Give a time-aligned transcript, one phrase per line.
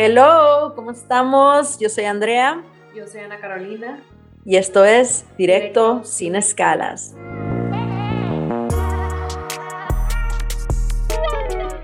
[0.00, 1.76] Hello, ¿cómo estamos?
[1.80, 2.62] Yo soy Andrea.
[2.94, 4.00] Yo soy Ana Carolina.
[4.44, 6.04] Y esto es Directo, Directo.
[6.04, 7.16] sin escalas.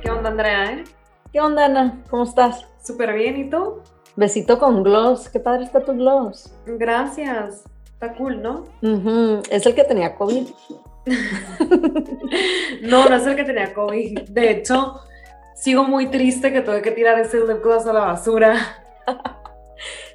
[0.00, 0.74] ¿Qué onda, Andrea?
[0.74, 0.84] Eh?
[1.32, 2.04] ¿Qué onda, Ana?
[2.08, 2.64] ¿Cómo estás?
[2.80, 3.80] Súper bien, ¿y tú?
[4.14, 5.28] Besito con gloss.
[5.28, 6.54] Qué padre está tu gloss.
[6.66, 7.64] Gracias.
[7.94, 8.68] Está cool, ¿no?
[9.50, 10.46] Es el que tenía COVID.
[12.82, 14.20] no, no es el que tenía COVID.
[14.28, 15.00] De hecho,
[15.64, 18.54] sigo muy triste que tuve que tirar ese lip gloss a la basura.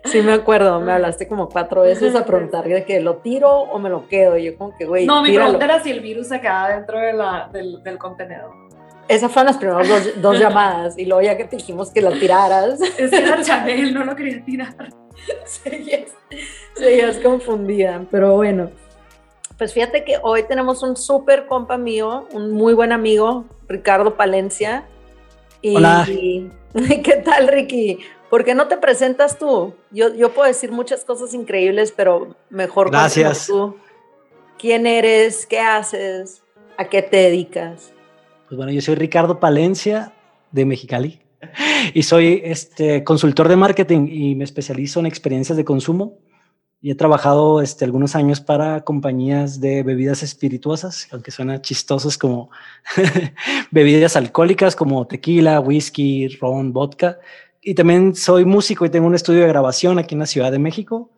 [0.05, 3.79] Sí, me acuerdo, me hablaste como cuatro veces a preguntar de que lo tiro o
[3.79, 4.37] me lo quedo.
[4.37, 5.07] Y yo, como que, güey.
[5.07, 8.51] No, mi pregunta era si el virus se quedaba dentro de la, del, del contenedor.
[9.07, 12.11] Esas fueron las primeras dos, dos, llamadas y luego ya que te dijimos que la
[12.11, 12.79] tiraras.
[12.79, 14.75] Es que era Chanel, no lo quería tirar.
[15.45, 16.11] Seguías,
[16.75, 18.69] seguías confundida, pero bueno.
[19.57, 24.85] Pues fíjate que hoy tenemos un súper compa mío, un muy buen amigo, Ricardo Palencia.
[25.61, 26.07] Y, Hola.
[27.03, 27.99] ¿Qué tal, Ricky?
[28.29, 29.73] ¿Por qué no te presentas tú?
[29.91, 33.47] Yo, yo puedo decir muchas cosas increíbles, pero mejor Gracias.
[33.47, 33.75] tú.
[34.57, 35.45] ¿Quién eres?
[35.45, 36.43] ¿Qué haces?
[36.77, 37.91] ¿A qué te dedicas?
[38.47, 40.13] Pues bueno, yo soy Ricardo Palencia
[40.51, 41.21] de Mexicali
[41.93, 46.17] y soy este, consultor de marketing y me especializo en experiencias de consumo.
[46.81, 52.49] Y he trabajado este, algunos años para compañías de bebidas espirituosas, aunque suena chistosos como
[53.71, 57.19] bebidas alcohólicas como tequila, whisky, ron, vodka.
[57.61, 60.59] Y también soy músico y tengo un estudio de grabación aquí en la Ciudad de
[60.59, 61.11] México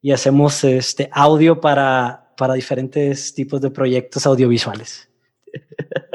[0.00, 5.08] y hacemos este, audio para, para diferentes tipos de proyectos audiovisuales.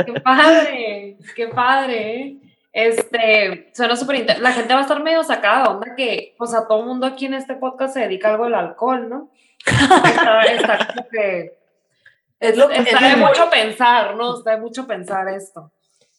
[0.06, 1.18] ¡Qué padre!
[1.36, 2.38] ¡Qué padre!
[2.76, 4.50] Este, suena súper interesante.
[4.50, 7.08] La gente va a estar medio sacada de onda que, o sea, todo el mundo
[7.08, 9.32] aquí en este podcast se dedica a algo del alcohol, ¿no?
[9.66, 11.58] está, está como que...
[12.38, 14.38] Es lo que está de mucho pensar, ¿no?
[14.38, 15.72] Está de mucho pensar esto.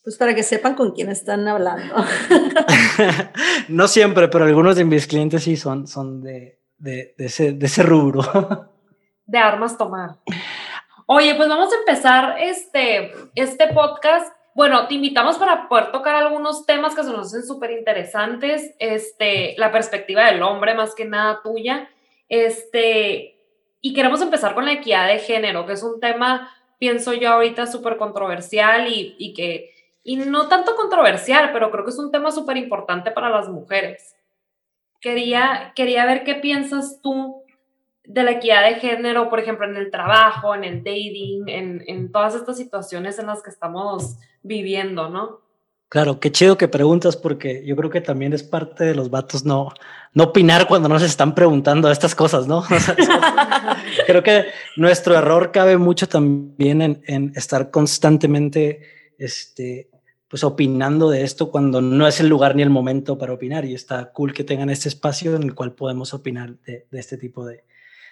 [0.02, 1.94] Pues para que sepan con quién están hablando.
[3.68, 7.66] no siempre, pero algunos de mis clientes sí son, son de, de, de, ese, de
[7.66, 8.22] ese rubro.
[9.26, 10.16] de armas tomar.
[11.04, 14.35] Oye, pues vamos a empezar este, este podcast.
[14.56, 18.74] Bueno, te invitamos para poder tocar algunos temas que se nos hacen súper interesantes.
[18.78, 21.90] Este, la perspectiva del hombre, más que nada tuya.
[22.30, 23.38] Este,
[23.82, 27.66] y queremos empezar con la equidad de género, que es un tema, pienso yo, ahorita
[27.66, 32.30] súper controversial y, y que, y no tanto controversial, pero creo que es un tema
[32.30, 34.16] súper importante para las mujeres.
[35.02, 37.42] Quería, quería ver qué piensas tú
[38.06, 42.12] de la equidad de género, por ejemplo, en el trabajo, en el dating, en, en,
[42.12, 45.40] todas estas situaciones en las que estamos viviendo, ¿no?
[45.88, 49.44] Claro, qué chido que preguntas porque yo creo que también es parte de los vatos
[49.44, 49.72] no,
[50.14, 52.58] no opinar cuando nos están preguntando estas cosas, ¿no?
[52.70, 52.96] O sea,
[54.06, 54.46] creo que
[54.76, 58.80] nuestro error cabe mucho también en, en, estar constantemente,
[59.18, 59.90] este,
[60.28, 63.74] pues opinando de esto cuando no es el lugar ni el momento para opinar y
[63.74, 67.46] está cool que tengan este espacio en el cual podemos opinar de, de este tipo
[67.46, 67.64] de,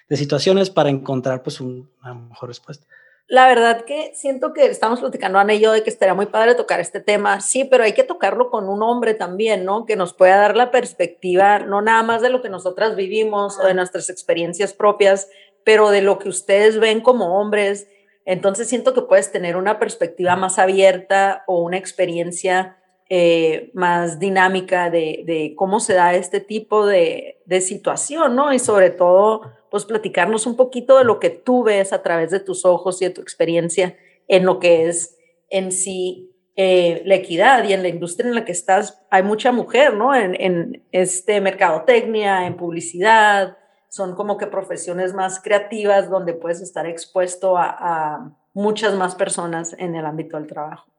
[0.08, 2.86] de situaciones para encontrar pues un, una mejor respuesta.
[3.26, 6.54] La verdad que siento que estamos platicando Ana y yo de que estaría muy padre
[6.54, 9.86] tocar este tema, sí, pero hay que tocarlo con un hombre también, ¿no?
[9.86, 13.66] Que nos pueda dar la perspectiva, no nada más de lo que nosotras vivimos o
[13.66, 15.30] de nuestras experiencias propias,
[15.64, 17.88] pero de lo que ustedes ven como hombres.
[18.26, 22.76] Entonces siento que puedes tener una perspectiva más abierta o una experiencia
[23.10, 28.52] eh, más dinámica de, de, cómo se da este tipo de, de situación, ¿no?
[28.52, 32.40] Y sobre todo pues platicarnos un poquito de lo que tú ves a través de
[32.40, 33.96] tus ojos y de tu experiencia
[34.28, 35.18] en lo que es
[35.50, 39.04] en sí eh, la equidad y en la industria en la que estás.
[39.10, 40.14] Hay mucha mujer, ¿no?
[40.14, 46.86] En, en este mercadotecnia, en publicidad, son como que profesiones más creativas donde puedes estar
[46.86, 50.93] expuesto a, a muchas más personas en el ámbito del trabajo.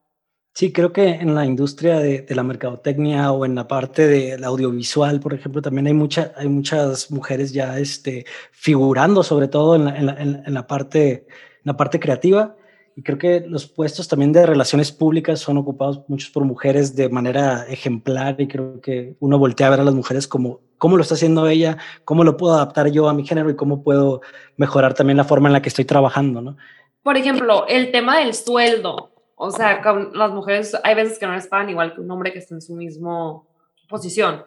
[0.57, 4.41] Sí, creo que en la industria de, de, la mercadotecnia o en la parte del
[4.41, 9.83] audiovisual, por ejemplo, también hay, mucha, hay muchas mujeres ya este, figurando, sobre todo en
[9.83, 10.13] la, en, la,
[10.45, 12.55] en la, parte, en la parte creativa.
[12.95, 17.09] Y creo que los puestos también de relaciones públicas son ocupados muchos por mujeres de
[17.09, 21.03] manera ejemplar y creo que uno voltea a ver a las mujeres como cómo lo
[21.03, 24.21] está haciendo ella, cómo lo puedo adaptar yo a mi género y cómo puedo
[24.55, 26.55] mejorar también la forma en la que estoy trabajando, ¿no?
[27.03, 31.33] Por ejemplo, el tema del sueldo o sea, con las mujeres hay veces que no
[31.33, 33.41] les pagan igual que un hombre que está en su misma
[33.89, 34.45] posición.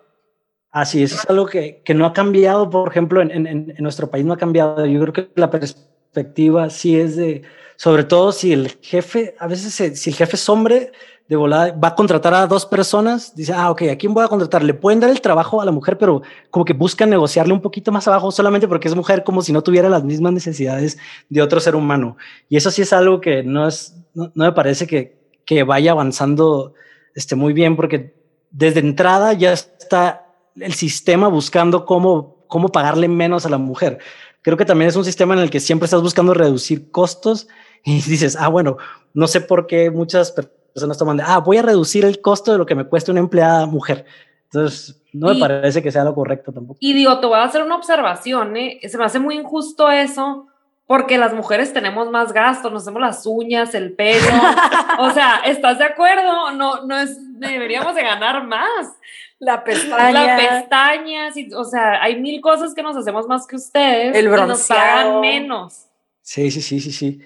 [0.70, 4.10] Así es, es algo que, que, no ha cambiado, por ejemplo, en, en, en, nuestro
[4.10, 4.84] país no ha cambiado.
[4.84, 7.42] Yo creo que la perspectiva sí es de,
[7.76, 10.92] sobre todo si el jefe, a veces si el jefe es hombre,
[11.28, 14.28] de volada va a contratar a dos personas, dice, ah, ok, ¿a quién voy a
[14.28, 14.64] contratar?
[14.64, 17.92] Le pueden dar el trabajo a la mujer, pero como que buscan negociarle un poquito
[17.92, 20.96] más abajo solamente porque es mujer, como si no tuviera las mismas necesidades
[21.28, 22.16] de otro ser humano.
[22.48, 26.72] Y eso sí es algo que no es, no, me parece que, que vaya avanzando
[27.14, 28.14] este, muy bien, porque
[28.50, 33.98] desde entrada ya está el sistema buscando cómo, cómo pagarle menos a la mujer.
[34.40, 37.48] Creo que también es un sistema en el que siempre estás buscando reducir costos
[37.84, 38.78] y dices, ah, bueno,
[39.12, 40.57] no sé por qué muchas personas
[40.98, 43.66] toman de, ah, voy a reducir el costo de lo que me cuesta una empleada
[43.66, 44.04] mujer.
[44.44, 46.78] Entonces, no me parece que sea lo correcto tampoco.
[46.80, 48.80] Y digo, te voy a hacer una observación, ¿eh?
[48.88, 50.46] Se me hace muy injusto eso,
[50.86, 54.20] porque las mujeres tenemos más gastos, nos hacemos las uñas, el pelo.
[54.98, 56.52] o sea, ¿estás de acuerdo?
[56.52, 58.96] No, no es, deberíamos de ganar más.
[59.38, 60.12] La pestaña.
[60.12, 64.16] La pestaña, o sea, hay mil cosas que nos hacemos más que ustedes.
[64.16, 64.46] El bronceado.
[64.46, 65.84] Y nos pagan menos.
[66.22, 67.20] Sí, sí, sí, sí, sí.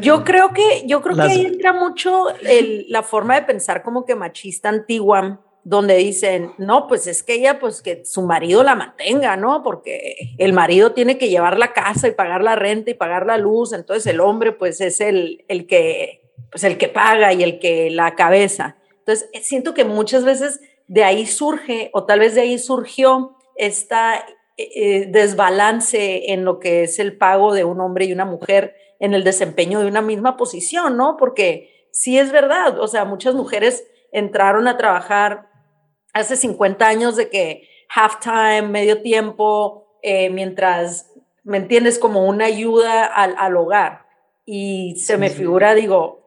[0.00, 2.26] Yo creo que, yo creo que ahí entra mucho
[2.88, 7.58] la forma de pensar como que machista antigua, donde dicen, no, pues es que ella,
[7.58, 9.62] pues que su marido la mantenga, ¿no?
[9.62, 13.36] Porque el marido tiene que llevar la casa y pagar la renta y pagar la
[13.36, 17.58] luz, entonces el hombre, pues es el, el que, pues el que paga y el
[17.58, 18.76] que la cabeza.
[19.00, 24.16] Entonces, siento que muchas veces de ahí surge, o tal vez de ahí surgió esta
[24.56, 28.74] eh, eh, desbalance en lo que es el pago de un hombre y una mujer
[28.98, 31.16] en el desempeño de una misma posición, ¿no?
[31.16, 35.48] Porque sí es verdad, o sea, muchas mujeres entraron a trabajar
[36.12, 41.12] hace 50 años de que halftime, medio tiempo, eh, mientras,
[41.42, 41.98] ¿me entiendes?
[41.98, 44.06] Como una ayuda al, al hogar.
[44.44, 46.24] Y se me figura, digo,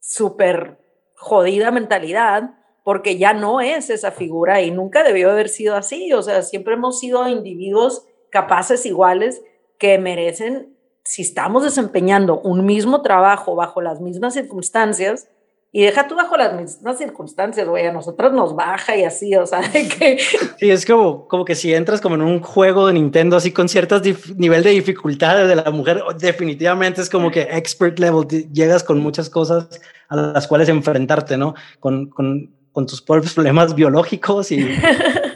[0.00, 0.78] súper
[1.14, 6.12] jodida mentalidad, porque ya no es esa figura y nunca debió haber sido así.
[6.12, 9.42] O sea, siempre hemos sido individuos capaces iguales
[9.78, 10.76] que merecen
[11.10, 15.26] si estamos desempeñando un mismo trabajo bajo las mismas circunstancias,
[15.72, 19.44] y deja tú bajo las mismas circunstancias, güey, a nosotros nos baja y así, o
[19.44, 20.18] sea, que...
[20.58, 23.68] Sí, es como, como que si entras como en un juego de Nintendo así con
[23.68, 24.02] ciertos
[24.36, 29.28] nivel de dificultades de la mujer, definitivamente es como que expert level, llegas con muchas
[29.28, 29.68] cosas
[30.08, 31.56] a las cuales enfrentarte, ¿no?
[31.80, 34.68] Con, con, con tus propios problemas biológicos y...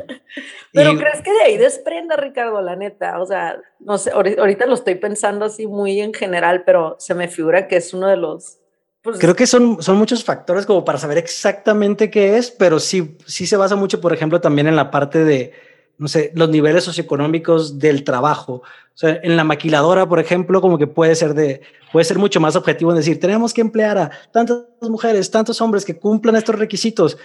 [0.75, 3.21] Pero crees que de ahí desprenda, Ricardo, la neta.
[3.21, 7.29] O sea, no sé, ahorita lo estoy pensando así muy en general, pero se me
[7.29, 8.59] figura que es uno de los.
[9.01, 13.17] Pues, Creo que son, son muchos factores como para saber exactamente qué es, pero sí,
[13.25, 15.53] sí se basa mucho, por ejemplo, también en la parte de,
[15.97, 18.55] no sé, los niveles socioeconómicos del trabajo.
[18.55, 21.61] O sea, en la maquiladora, por ejemplo, como que puede ser de,
[21.93, 25.85] puede ser mucho más objetivo en decir, tenemos que emplear a tantas mujeres, tantos hombres
[25.85, 27.17] que cumplan estos requisitos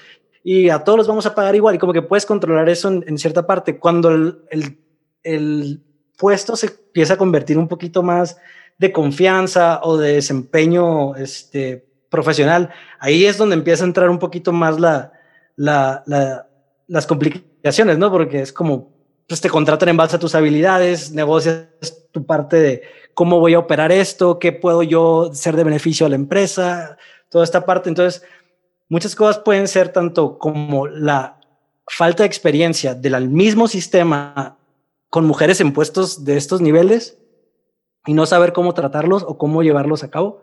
[0.43, 1.75] y a todos los vamos a pagar igual.
[1.75, 3.77] Y como que puedes controlar eso en, cierta parte.
[3.77, 4.79] Cuando el,
[5.23, 5.83] el,
[6.17, 8.37] puesto se empieza a convertir un poquito más
[8.77, 14.51] de confianza o de desempeño este, profesional, ahí es donde empieza a entrar un poquito
[14.51, 15.13] más la,
[15.55, 16.03] la,
[16.87, 18.11] las complicaciones, ¿no?
[18.11, 18.91] Porque es como,
[19.27, 21.67] pues te contratan en base a tus habilidades, negocias
[22.11, 22.81] tu parte de
[23.13, 26.97] cómo voy a operar esto, qué puedo yo ser de beneficio a la empresa,
[27.29, 27.89] toda esta parte.
[27.89, 28.23] Entonces,
[28.89, 31.39] muchas cosas pueden ser tanto como la
[31.87, 34.57] falta de experiencia del mismo sistema
[35.09, 37.17] con mujeres en puestos de estos niveles
[38.05, 40.41] y no saber cómo tratarlos o cómo llevarlos a cabo,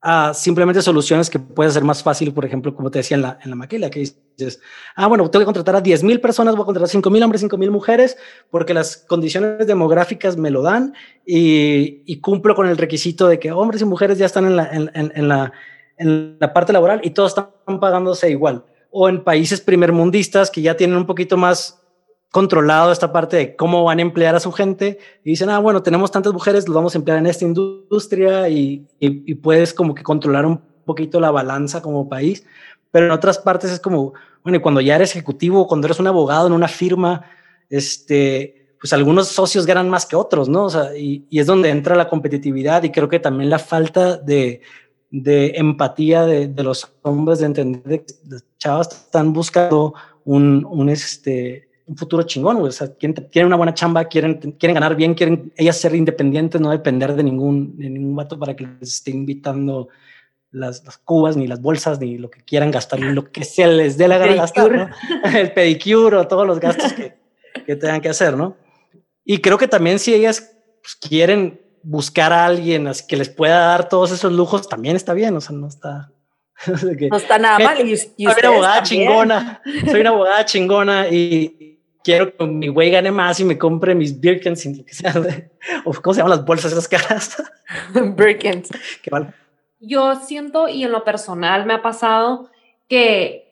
[0.00, 3.38] a simplemente soluciones que puede ser más fácil, por ejemplo, como te decía en la,
[3.42, 4.60] en la maquila, que dices,
[4.94, 7.22] ah, bueno, tengo que contratar a 10 mil personas, voy a contratar a 5 mil
[7.22, 8.16] hombres, 5 mil mujeres,
[8.50, 10.94] porque las condiciones demográficas me lo dan
[11.24, 15.28] y, cumplo con el requisito de que hombres y mujeres ya están en la, en
[15.28, 15.52] la
[15.98, 18.64] en la parte laboral y todos están pagándose igual.
[18.90, 21.82] O en países primermundistas que ya tienen un poquito más
[22.36, 25.82] controlado esta parte de cómo van a emplear a su gente y dicen, ah, bueno,
[25.82, 30.02] tenemos tantas mujeres, los vamos a emplear en esta industria y, y, puedes como que
[30.02, 32.44] controlar un poquito la balanza como país.
[32.90, 34.12] Pero en otras partes es como,
[34.42, 37.24] bueno, y cuando ya eres ejecutivo, cuando eres un abogado en una firma,
[37.70, 40.64] este, pues algunos socios ganan más que otros, ¿no?
[40.64, 44.16] O sea, y, y es donde entra la competitividad y creo que también la falta
[44.18, 44.60] de,
[45.22, 49.94] de empatía de, de, los hombres, de entender que las chavas están buscando
[50.24, 54.74] un, un, este, un futuro chingón, O sea, quieren, quieren, una buena chamba, quieren, quieren
[54.74, 58.66] ganar bien, quieren ellas ser independientes, no depender de ningún, de ningún vato para que
[58.66, 59.88] les esté invitando
[60.50, 63.66] las, las, cubas, ni las bolsas, ni lo que quieran gastar, ni lo que se
[63.66, 64.90] les dé la gana gastar,
[65.34, 67.16] el pedicure o todos los gastos que,
[67.64, 68.54] que tengan que hacer, ¿no?
[69.24, 73.60] Y creo que también si ellas pues, quieren buscar a alguien así que les pueda
[73.60, 76.10] dar todos esos lujos también está bien, o sea, no está.
[77.10, 77.88] no está nada mal.
[77.88, 83.12] Y, soy una abogada chingona, soy una abogada chingona y quiero que mi güey gane
[83.12, 85.14] más y me compre mis Birkins, lo que sea,
[85.84, 87.36] o cómo se llaman las bolsas esas caras.
[88.16, 88.68] Birkins.
[89.00, 89.32] Qué vale.
[89.78, 92.50] Yo siento, y en lo personal me ha pasado,
[92.88, 93.45] que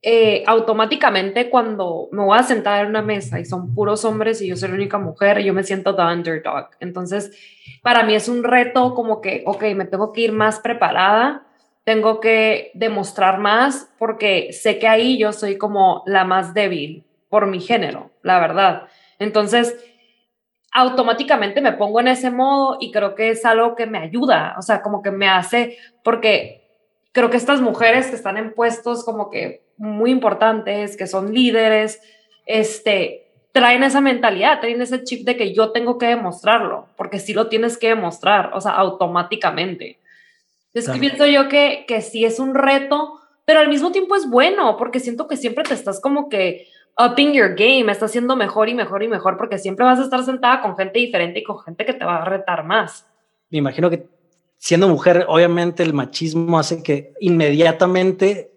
[0.00, 4.46] eh, automáticamente cuando me voy a sentar en una mesa y son puros hombres y
[4.46, 6.68] yo soy la única mujer, yo me siento the underdog.
[6.78, 7.32] Entonces,
[7.82, 11.46] para mí es un reto como que, ok, me tengo que ir más preparada,
[11.82, 17.04] tengo que demostrar más porque sé que ahí yo soy como la más débil.
[17.28, 18.88] por mi género, la verdad.
[19.18, 19.76] Entonces,
[20.72, 24.62] automáticamente me pongo en ese modo y creo que es algo que me ayuda, o
[24.62, 26.68] sea, como que me hace, porque
[27.12, 32.00] creo que estas mujeres que están en puestos como que muy importantes, que son líderes,
[32.46, 37.32] este, traen esa mentalidad, traen ese chip de que yo tengo que demostrarlo, porque sí
[37.32, 39.98] lo tienes que demostrar, o sea, automáticamente.
[40.72, 44.76] Entonces, pienso yo que, que sí es un reto, pero al mismo tiempo es bueno,
[44.76, 46.68] porque siento que siempre te estás como que
[46.98, 50.22] upping your game, estás haciendo mejor y mejor y mejor, porque siempre vas a estar
[50.24, 53.06] sentada con gente diferente y con gente que te va a retar más.
[53.50, 54.06] Me imagino que
[54.58, 58.52] siendo mujer, obviamente el machismo hace que inmediatamente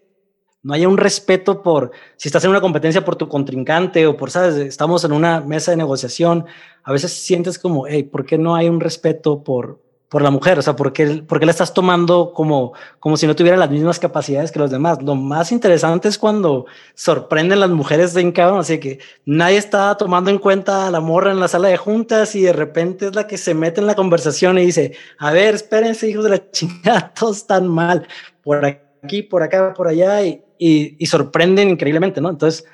[0.62, 4.30] no haya un respeto por si estás en una competencia por tu contrincante o por,
[4.30, 6.46] sabes, estamos en una mesa de negociación,
[6.84, 10.58] a veces sientes como, hey, ¿por qué no hay un respeto por, por la mujer?
[10.58, 14.52] O sea, ¿por qué, la estás tomando como, como si no tuviera las mismas capacidades
[14.52, 15.02] que los demás?
[15.02, 20.30] Lo más interesante es cuando sorprenden las mujeres de cabrón, así que nadie está tomando
[20.30, 23.26] en cuenta a la morra en la sala de juntas y de repente es la
[23.26, 27.12] que se mete en la conversación y dice, a ver, espérense, hijos de la chingada,
[27.18, 28.06] todos están mal
[28.44, 32.30] por aquí, por acá, por allá y y, sorprenden increíblemente, ¿no?
[32.30, 32.64] Entonces,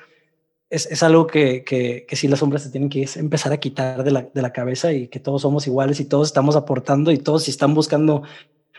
[0.69, 4.03] es, es algo que, que, que, sí las hombres se tienen que empezar a quitar
[4.03, 7.17] de la, de la cabeza y que todos somos iguales y todos estamos aportando y
[7.17, 8.21] todos si están buscando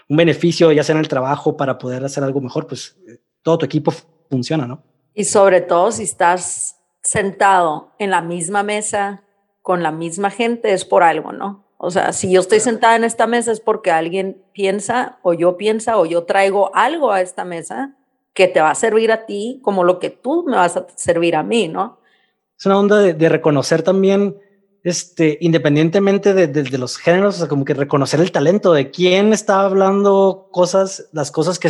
[0.08, 2.96] un beneficio, ya sea en el trabajo, para poder hacer algo mejor, pues
[3.42, 3.92] todo tu equipo
[4.28, 4.82] funciona, ¿no?
[5.14, 9.24] Y sobre todo si estás sentado en la misma mesa
[9.62, 11.64] con la misma gente, es por algo, ¿no?
[11.78, 15.56] O sea, si yo estoy sentada en esta mesa es porque alguien piensa o yo
[15.56, 17.96] piensa o yo traigo algo a esta mesa
[18.40, 21.36] que te va a servir a ti como lo que tú me vas a servir
[21.36, 21.98] a mí, ¿no?
[22.58, 24.34] Es una onda de, reconocer también,
[24.82, 29.60] este, independientemente de, los géneros, o sea, como que reconocer el talento de quién está
[29.60, 31.68] hablando cosas, las cosas que,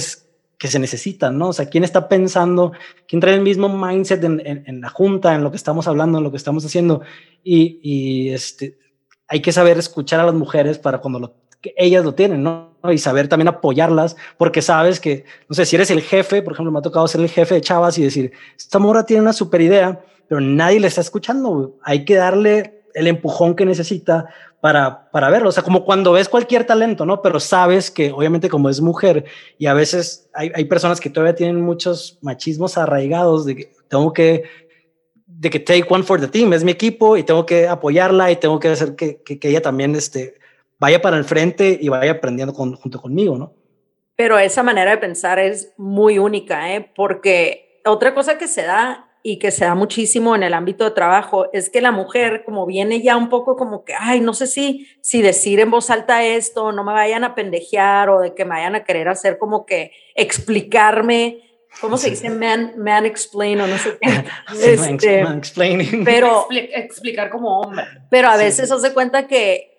[0.59, 1.49] que se necesitan, ¿no?
[1.49, 2.71] O sea, quién está pensando,
[3.09, 6.31] quién trae el mismo mindset en, la junta, en lo que estamos hablando, en lo
[6.31, 7.03] que estamos haciendo.
[7.43, 8.79] Y, y este,
[9.27, 11.35] hay que saber escuchar a las mujeres para cuando lo,
[11.77, 12.70] ellas lo tienen, ¿no?
[12.91, 16.73] Y saber también apoyarlas, porque sabes que, no sé, si eres el jefe, por ejemplo,
[16.73, 19.61] me ha tocado ser el jefe de chavas y decir, esta mora tiene una super
[19.61, 24.27] idea, pero nadie le está escuchando, hay que darle el empujón que necesita
[24.61, 25.49] para, para verlo.
[25.49, 27.23] O sea, como cuando ves cualquier talento, ¿no?
[27.23, 29.25] Pero sabes que obviamente como es mujer
[29.59, 34.13] y a veces hay, hay personas que todavía tienen muchos machismos arraigados de que tengo
[34.13, 34.45] que,
[35.27, 38.37] de que take one for the team, es mi equipo y tengo que apoyarla y
[38.37, 40.35] tengo que hacer que, que, que ella también este,
[40.81, 43.55] vaya para el frente y vaya aprendiendo junto conmigo, ¿no?
[44.17, 46.91] Pero esa manera de pensar es muy única, ¿eh?
[46.97, 50.91] Porque otra cosa que se da y que se da muchísimo en el ámbito de
[50.93, 54.47] trabajo es que la mujer como viene ya un poco como que, ay, no sé
[54.47, 58.45] si, si decir en voz alta esto, no me vayan a pendejear o de que
[58.45, 61.43] me vayan a querer hacer como que explicarme,
[61.83, 62.31] ¿cómo se dice?
[62.31, 64.25] Man, man explain o no sé qué.
[64.65, 66.05] Este, man explaining.
[66.05, 67.85] Pero, explicar como hombre.
[68.11, 69.70] Pero a veces se hace cuenta que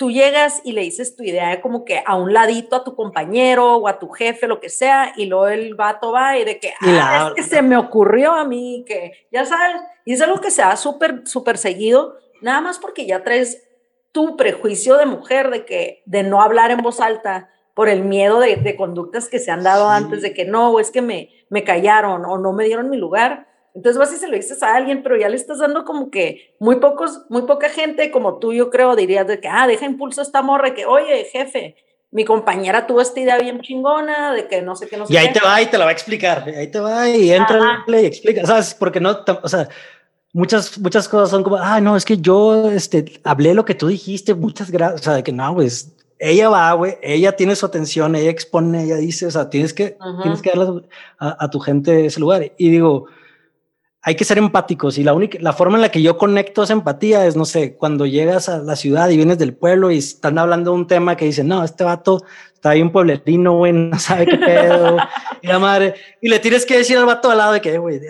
[0.00, 3.76] tú llegas y le dices tu idea como que a un ladito a tu compañero
[3.76, 6.72] o a tu jefe, lo que sea, y luego el vato va y de que,
[6.80, 9.76] ah, es que se me ocurrió a mí, que ya sabes,
[10.06, 13.62] y es algo que se da súper, súper seguido, nada más porque ya traes
[14.10, 18.40] tu prejuicio de mujer de que, de no hablar en voz alta por el miedo
[18.40, 21.62] de, conductas que se han dado antes, de que no, o es que me, me
[21.62, 25.02] callaron o no me dieron mi lugar entonces vas y se lo dices a alguien,
[25.02, 28.70] pero ya le estás dando como que muy pocos, muy poca gente como tú, yo
[28.70, 31.76] creo, dirías de que, ah, deja impulso a esta morra, que, oye, jefe,
[32.10, 35.16] mi compañera tuvo esta idea bien chingona, de que no sé qué, no sé Y
[35.16, 38.04] ahí te va y te la va a explicar, ahí te va y entra y
[38.04, 38.74] explica, ¿sabes?
[38.74, 39.68] Porque no, o sea,
[40.32, 43.86] muchas, muchas cosas son como, ah, no, es que yo, este, hablé lo que tú
[43.86, 47.64] dijiste, muchas gracias, o sea, de que no, pues, ella va, güey, ella tiene su
[47.64, 50.82] atención, ella expone, ella dice, o sea, tienes que, tienes que darle
[51.18, 52.52] a, a, tu gente ese lugar.
[52.58, 53.06] Y digo,
[54.02, 56.72] hay que ser empáticos y la única, la forma en la que yo conecto esa
[56.72, 60.38] empatía es, no sé, cuando llegas a la ciudad y vienes del pueblo y están
[60.38, 64.26] hablando de un tema que dicen, no, este vato está bien pueblerino, güey, no sabe
[64.26, 64.96] qué pedo,
[65.42, 68.00] y la madre, y le tienes que decir al vato al lado de que, güey,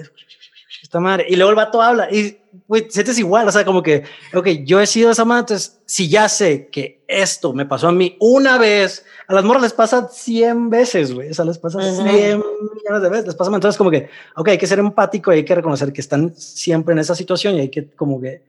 [0.90, 4.02] esta madre, y luego el vato habla y, güey, sientes igual, o sea, como que,
[4.34, 7.92] ok, yo he sido esa madre, entonces, si ya sé que esto me pasó a
[7.92, 11.30] mí una vez, a las morras les pasa 100 veces, güey.
[11.30, 13.26] O sea, les pasa 100 millones de veces.
[13.26, 16.00] Les pasa, entonces como que, ok, hay que ser empático y hay que reconocer que
[16.00, 18.42] están siempre en esa situación y hay que como que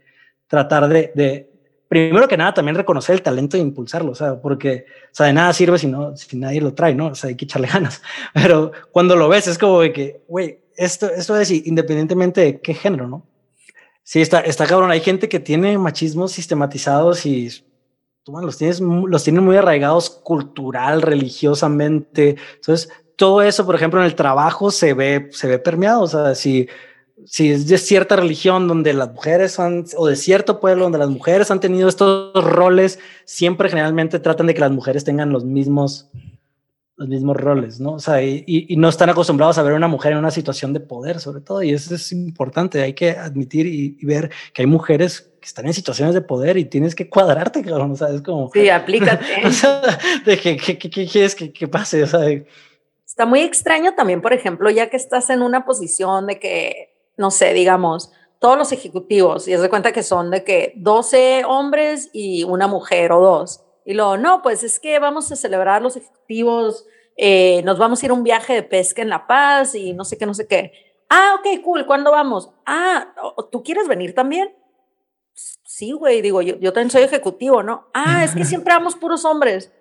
[0.48, 1.52] tratar de, de
[1.88, 5.34] primero que nada, también reconocer el talento e impulsarlo, o sea, porque, o sea, de
[5.34, 7.08] nada sirve si no, si nadie lo trae, ¿no?
[7.08, 8.02] O sea, hay que echarle ganas.
[8.34, 12.74] Pero cuando lo ves, es como de que, güey, esto, esto es independientemente de qué
[12.74, 13.26] género, ¿no?
[14.04, 14.92] Sí, está, está cabrón.
[14.92, 17.50] Hay gente que tiene machismos sistematizados y
[18.26, 22.36] los, tienes, los tienen muy arraigados cultural, religiosamente.
[22.56, 26.02] Entonces, todo eso, por ejemplo, en el trabajo se ve, se ve permeado.
[26.02, 26.68] O sea, si
[27.26, 31.10] si es de cierta religión donde las mujeres son, o de cierto pueblo donde las
[31.10, 36.10] mujeres han tenido estos roles, siempre generalmente tratan de que las mujeres tengan los mismos,
[37.02, 37.94] los mismos roles, ¿no?
[37.94, 40.80] O sea, y, no están acostumbrados a ver a una mujer en una situación de
[40.80, 45.32] poder, sobre todo, y eso es importante, hay que admitir y, ver que hay mujeres
[45.42, 48.50] que están en situaciones de poder y tienes que cuadrarte, cabrón, o sea, es como...
[48.54, 49.26] Sí, aplícate.
[49.46, 49.82] o sea,
[50.26, 52.04] de que, ¿qué quieres que, que, pase?
[52.04, 52.22] O sea,
[53.06, 57.32] Está muy extraño también, por ejemplo, ya que estás en una posición de que no
[57.32, 62.10] sé, digamos, todos los ejecutivos, y es de cuenta que son de que 12 hombres
[62.12, 63.64] y una mujer o dos.
[63.86, 66.86] Y luego, no, pues es que vamos a celebrar los ejecutivos,
[67.18, 70.06] eh, nos vamos a ir a un viaje de pesca en La Paz y no
[70.06, 70.74] sé qué, no sé qué.
[71.10, 72.52] Ah, ok, cool, ¿cuándo vamos?
[72.66, 73.14] Ah,
[73.52, 74.56] ¿tú quieres venir también?
[75.34, 77.88] Sí, güey, digo, yo, yo también soy ejecutivo, ¿no?
[77.94, 79.72] Ah, es que siempre vamos puros hombres.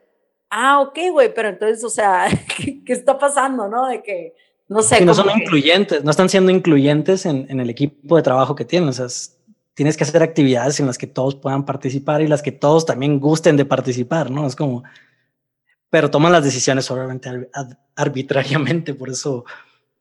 [0.49, 2.27] Ah, ok, güey, pero entonces, o sea,
[2.57, 3.87] ¿qué, ¿qué, está pasando, no?
[3.87, 4.35] De que
[4.71, 5.05] no sé.
[5.05, 8.89] no son incluyentes, no están siendo incluyentes en, el equipo de trabajo que tienen.
[8.89, 9.07] O sea,
[9.81, 13.19] tienes que hacer actividades en las que todos puedan participar y las que todos también
[13.19, 14.47] gusten de participar, ¿no?
[14.47, 14.85] Es como,
[15.89, 17.49] pero toman las decisiones obviamente
[17.97, 19.47] arbitrariamente, por eso,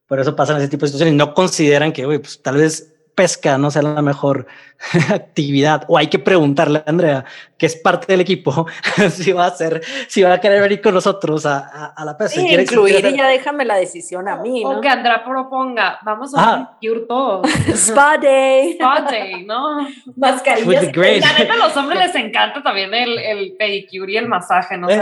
[0.06, 2.94] por eso pasan ese tipo de situaciones y no consideran que, güey, pues tal vez
[3.20, 4.48] pesca no sea la mejor
[5.14, 5.84] actividad.
[5.90, 7.26] O hay que preguntarle a Andrea,
[7.58, 8.66] que es parte del equipo,
[9.12, 12.40] si va a ser, si va a querer venir con nosotros a, a, la pesca.
[12.40, 14.64] Sí, incluir y ya déjame la decisión a mí.
[14.64, 14.78] ¿no?
[14.78, 17.50] O que Andrea proponga, vamos a pedicure todos.
[17.74, 18.72] Spa day.
[18.76, 19.86] Spa day, ¿no?
[20.16, 20.96] Mascarillas.
[20.96, 24.90] La neta, a los hombres les encanta también el, el pedicure y el masaje, ¿no?
[24.90, 24.98] Eh,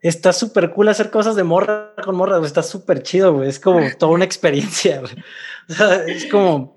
[0.00, 3.48] está súper cool hacer cosas de morra con morra, está súper chido, güey.
[3.48, 5.00] Es como toda una experiencia,
[5.68, 6.75] O sea, es como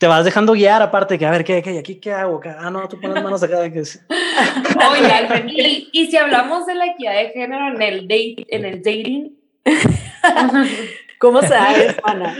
[0.00, 2.88] te vas dejando guiar aparte que a ver qué, qué aquí qué hago ah no
[2.88, 3.80] tú pones las manos acá que
[4.90, 8.82] oye y, y, si hablamos de la equidad de género en el date en el
[8.82, 9.36] dating
[11.18, 12.34] cómo se hace Ana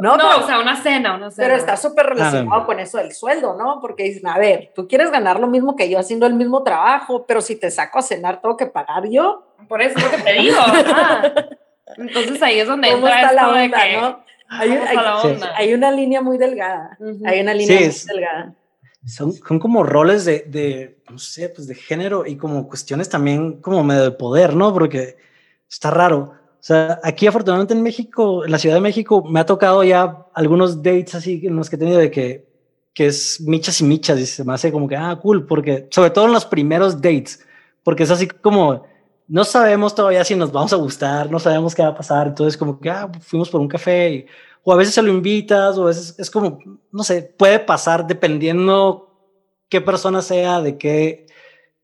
[0.00, 1.46] no, no o sea una cena una cena.
[1.46, 5.12] Pero está súper relacionado con eso del sueldo no porque dicen a ver tú quieres
[5.12, 8.40] ganar lo mismo que yo haciendo el mismo trabajo pero si te saco a cenar
[8.40, 10.58] tengo que pagar yo por eso es lo que te digo
[11.98, 14.25] entonces ahí es donde entra está la onda, ¿no?
[14.48, 16.96] Hay, una línea muy delgada.
[17.24, 18.54] Hay una línea muy delgada.
[19.04, 23.60] Son, son, como roles de, de, no sé, pues de género y como cuestiones también
[23.60, 24.72] como medio de poder, ¿no?
[24.72, 25.16] Porque
[25.68, 26.34] está raro.
[26.58, 30.26] O sea, aquí afortunadamente en México, en la Ciudad de México, me ha tocado ya
[30.34, 32.48] algunos dates así en los que he tenido de que,
[32.92, 36.10] que es michas y michas y se me hace como que, ah, cool, porque sobre
[36.10, 37.46] todo en los primeros dates,
[37.84, 38.84] porque es así como,
[39.28, 42.56] no sabemos todavía si nos vamos a gustar, no sabemos qué va a pasar, entonces
[42.56, 44.26] como que ah, fuimos por un café,
[44.62, 46.58] o a veces se lo invitas, o a es como,
[46.92, 49.06] no sé, puede pasar dependiendo
[49.68, 51.26] qué persona sea, de qué,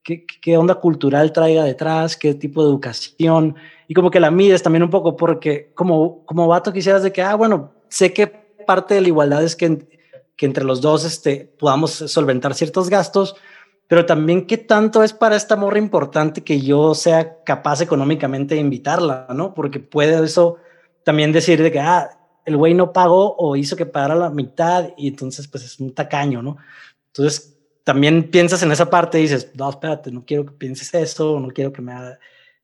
[0.03, 3.57] qué, qué onda cultural traiga detrás, qué tipo de educación,
[3.89, 7.23] y como que la mides también un poco, porque como, como vato quisieras de que,
[7.23, 10.01] ah, bueno, sé que parte de la igualdad es que,
[10.37, 13.37] que entre los dos este, podamos solventar ciertos gastos,
[13.93, 18.63] pero también qué tanto es para esta morra importante que yo sea capaz económicamente de
[18.63, 19.53] invitarla, ¿no?
[19.53, 20.57] Porque puede eso
[21.05, 22.09] también decir de que, ah,
[22.47, 25.95] el güey no pagó o hizo que pagara la mitad y entonces pues es un
[25.95, 26.57] tacaño, ¿no?
[27.09, 31.39] Entonces también piensas en esa parte y dices, no, espérate, no quiero que pienses eso,
[31.39, 31.93] no quiero que me,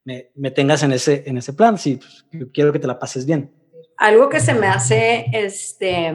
[0.04, 2.98] me, me tengas en ese, en ese plan, sí, pues, yo quiero que te la
[2.98, 3.52] pases bien.
[3.98, 6.10] Algo que se me hace, este,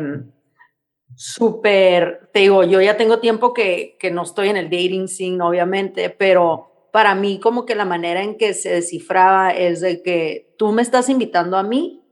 [1.15, 5.43] súper, te digo, yo ya tengo tiempo que, que no estoy en el dating scene,
[5.43, 10.53] obviamente, pero para mí como que la manera en que se descifraba es de que
[10.57, 12.03] tú me estás invitando a mí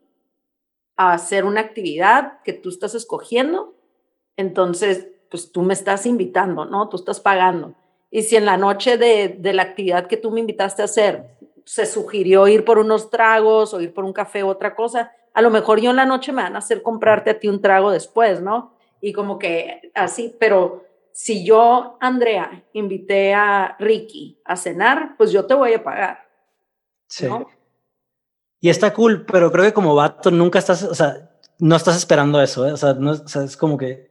[0.95, 3.75] a hacer una actividad que tú estás escogiendo,
[4.37, 6.89] entonces, pues tú me estás invitando, ¿no?
[6.89, 7.75] Tú estás pagando.
[8.09, 11.37] Y si en la noche de, de la actividad que tú me invitaste a hacer
[11.65, 15.41] se sugirió ir por unos tragos o ir por un café o otra cosa, a
[15.41, 17.91] lo mejor yo en la noche me van a hacer comprarte a ti un trago
[17.91, 18.73] después, ¿no?
[19.01, 25.45] Y como que así, pero si yo, Andrea, invité a Ricky a cenar, pues yo
[25.45, 26.29] te voy a pagar.
[27.07, 27.27] Sí.
[28.61, 32.41] Y está cool, pero creo que como vato nunca estás, o sea, no estás esperando
[32.41, 32.71] eso, ¿eh?
[32.71, 34.09] o, sea, no, o sea, es como que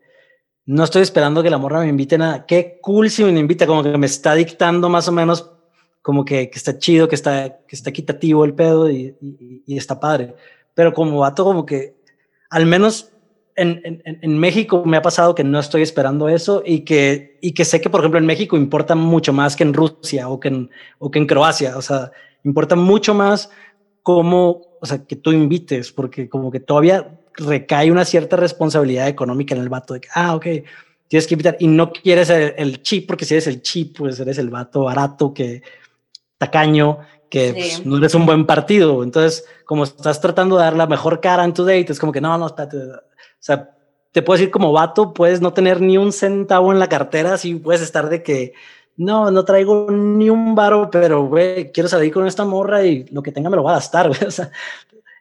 [0.67, 2.45] no estoy esperando que la morra me invite nada.
[2.47, 5.51] Qué cool si me invita, como que me está dictando más o menos
[6.03, 9.77] como que, que está chido, que está, que está equitativo el pedo y, y, y
[9.77, 10.35] está padre.
[10.75, 11.97] Pero como vato, como que
[12.51, 13.13] al menos
[13.57, 17.65] en, en, México me ha pasado que no estoy esperando eso y que, y que
[17.65, 20.71] sé que, por ejemplo, en México importa mucho más que en Rusia o que en,
[20.99, 21.77] o que en Croacia.
[21.77, 22.11] O sea,
[22.45, 23.51] importa mucho más
[24.03, 29.55] cómo, o sea, que tú invites, porque como que todavía recae una cierta responsabilidad económica
[29.55, 30.47] en el vato de que, ah, ok,
[31.09, 34.19] tienes que invitar y no quieres el, el chip, porque si eres el chip, pues
[34.21, 35.63] eres el vato barato que
[36.39, 39.03] tacaño, que pues, no eres un buen partido.
[39.03, 42.21] Entonces, como estás tratando de dar la mejor cara en tu date, es como que
[42.21, 42.79] no, no, espérate,
[43.43, 43.77] sea,
[44.13, 47.55] te puedo decir como vato, puedes no tener ni un centavo en la cartera, si
[47.55, 48.53] puedes estar de que
[48.97, 53.23] no, no traigo ni un varo, pero güey, quiero salir con esta morra y lo
[53.23, 54.25] que tenga me lo voy a gastar, güey.
[54.27, 54.51] O sea,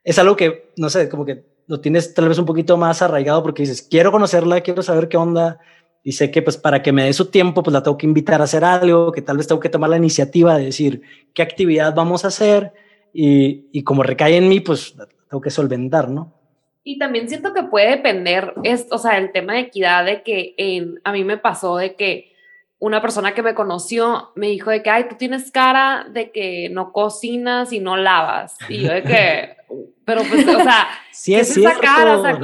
[0.04, 3.44] es algo que, no sé, como que lo tienes tal vez un poquito más arraigado
[3.44, 5.60] porque dices, quiero conocerla, quiero saber qué onda.
[6.04, 8.42] Y sé que pues para que me dé su tiempo, pues la tengo que invitar
[8.42, 11.02] a hacer algo, que tal vez tengo que tomar la iniciativa de decir
[11.34, 12.74] qué actividad vamos a hacer
[13.14, 14.96] y, y como recae en mí, pues
[15.30, 16.39] tengo que solventar, ¿no?
[16.84, 20.56] Y también siento que puede depender, es, o sea, el tema de equidad, de que
[20.58, 22.34] en, a mí me pasó de que
[22.80, 26.70] una persona que me conoció me dijo de que, ay, tú tienes cara de que
[26.72, 28.58] no cocinas y no lavas.
[28.70, 29.58] Y yo de que,
[30.06, 32.18] pero pues, o sea, sí es, esa cara?
[32.18, 32.40] O sea,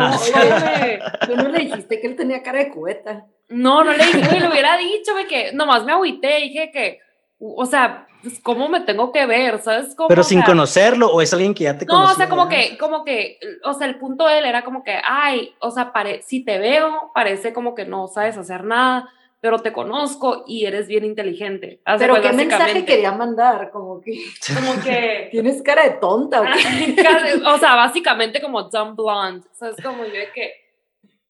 [1.28, 3.26] ¿cómo, no le dijiste que él tenía cara de cubeta.
[3.48, 7.00] No, no le dije, le hubiera dicho, de que nomás me agüité, dije que,
[7.39, 8.08] o sea,
[8.42, 9.62] ¿cómo me tengo que ver?
[9.62, 9.96] ¿Sabes?
[10.08, 12.06] Pero sin conocerlo, o es alguien que ya te conoce.
[12.06, 14.84] No, o sea, como que, como que, o sea, el punto de él era como
[14.84, 19.10] que, ay, o sea, pare si te veo, parece como que no sabes hacer nada
[19.46, 21.80] pero te conozco y eres bien inteligente.
[22.00, 24.18] pero qué mensaje quería mandar, como que,
[24.56, 26.42] como que tienes cara de tonta.
[27.46, 30.64] o sea, básicamente como dumb blonde, o sea, es como yo de que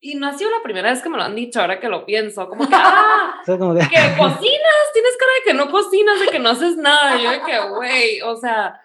[0.05, 2.05] y no ha sido la primera vez que me lo han dicho, ahora que lo
[2.05, 3.89] pienso, como que, ah, que cocinas,
[4.93, 8.21] tienes cara de que no cocinas, de que no haces nada, yo de que, güey,
[8.21, 8.79] o sea,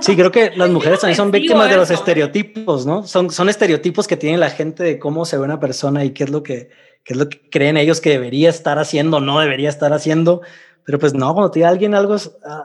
[0.00, 3.02] Sí, creo que las mujeres también son víctimas de los estereotipos, ¿no?
[3.06, 6.24] Son, son estereotipos que tiene la gente de cómo se ve una persona y qué
[6.24, 6.70] es lo que,
[7.04, 10.40] qué es lo que creen ellos que debería estar haciendo, no debería estar haciendo.
[10.86, 12.16] Pero pues no, cuando te diga alguien algo,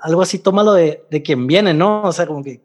[0.01, 2.03] algo así, tómalo de, de quien viene, ¿no?
[2.03, 2.61] O sea, como que,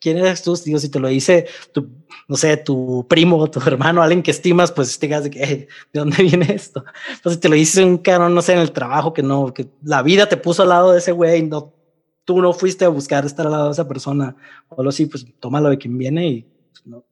[0.00, 0.56] ¿quién eres tú?
[0.64, 1.88] Digo, si te lo dice tu,
[2.28, 5.68] no sé, tu primo, tu hermano, alguien que estimas, pues te digas de que, ¿de
[5.92, 6.84] dónde viene esto?
[7.22, 9.68] Pues si te lo dice un caro, no sé, en el trabajo, que no, que
[9.82, 11.74] la vida te puso al lado de ese güey, no
[12.24, 14.34] tú no fuiste a buscar estar al lado de esa persona
[14.68, 17.04] o algo así, pues tómalo de quien viene y pues, no,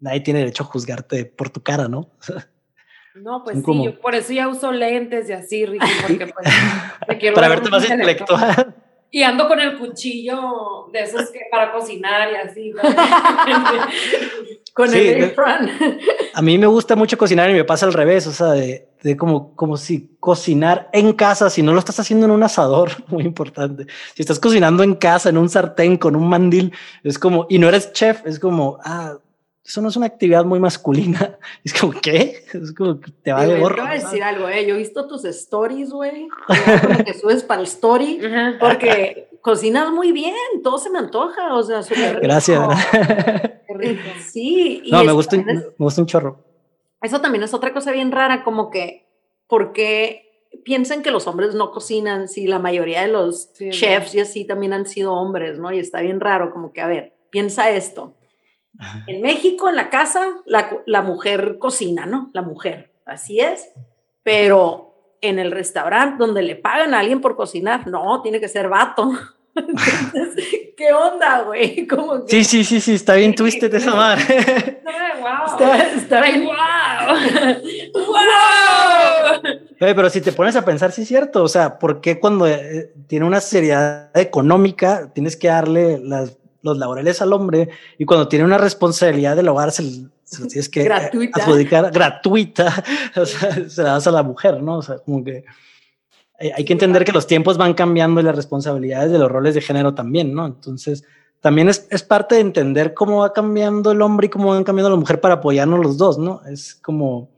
[0.00, 2.10] nadie tiene derecho a juzgarte por tu cara, ¿no?
[3.16, 6.48] No, pues sí, yo por eso ya uso lentes y así, Ricky, porque pues
[7.06, 8.74] me quiero Para verte más intelectual.
[9.14, 12.72] Y ando con el cuchillo de esos que para cocinar y así.
[14.74, 15.32] con el
[16.34, 19.16] A mí me gusta mucho cocinar y me pasa al revés, o sea, de, de
[19.16, 23.22] como, como si cocinar en casa, si no lo estás haciendo en un asador, muy
[23.22, 23.86] importante.
[24.16, 26.72] Si estás cocinando en casa, en un sartén, con un mandil,
[27.04, 29.18] es como, y no eres chef, es como, ah,
[29.64, 31.38] eso no es una actividad muy masculina.
[31.64, 32.44] Es como, ¿qué?
[32.52, 33.76] Es como que te va de gorro.
[33.76, 34.66] Te voy a decir algo, eh.
[34.66, 36.28] Yo he visto tus stories, güey.
[37.06, 38.20] que subes para el story,
[38.60, 42.60] porque cocinas muy bien, todo se me antoja, o sea, súper Gracias.
[44.26, 44.82] Sí.
[44.90, 46.44] no, me gusta, me gusta un chorro.
[47.02, 49.06] Eso también es otra cosa bien rara, como que,
[49.48, 54.44] porque piensan que los hombres no cocinan, si la mayoría de los chefs y así
[54.44, 55.72] también han sido hombres, ¿no?
[55.72, 58.14] Y está bien raro, como que, a ver, piensa esto
[59.06, 62.30] en México, en la casa, la, mujer cocina, ¿no?
[62.32, 63.70] La mujer, así es.
[64.22, 68.68] Pero en el restaurante donde le pagan a alguien por cocinar, no, tiene que ser
[68.68, 69.12] vato.
[70.76, 71.86] ¿qué onda, güey?
[72.26, 74.82] Sí, sí, sí, sí, está bien twisted esa madre.
[75.20, 75.68] wow.
[75.96, 76.44] Está, bien.
[76.44, 76.54] wow.
[78.06, 79.94] wow.
[79.94, 81.42] pero si te pones a pensar, sí es cierto.
[81.44, 86.78] O sea, ¿por qué cuando eh, tiene una seriedad económica tienes que darle las los
[86.78, 89.84] laborales al hombre y cuando tiene una responsabilidad del hogar se,
[90.24, 91.42] se tienes que gratuita.
[91.42, 92.84] adjudicar gratuita,
[93.16, 94.78] o sea, se la das a la mujer, ¿no?
[94.78, 95.44] O sea, como que
[96.40, 99.60] hay, que entender que los tiempos van cambiando y las responsabilidades de los roles de
[99.60, 100.46] género también, ¿no?
[100.46, 101.04] Entonces,
[101.40, 104.90] también es, es parte de entender cómo va cambiando el hombre y cómo van cambiando
[104.90, 106.40] la mujer para apoyarnos los dos, ¿no?
[106.46, 107.30] Es como...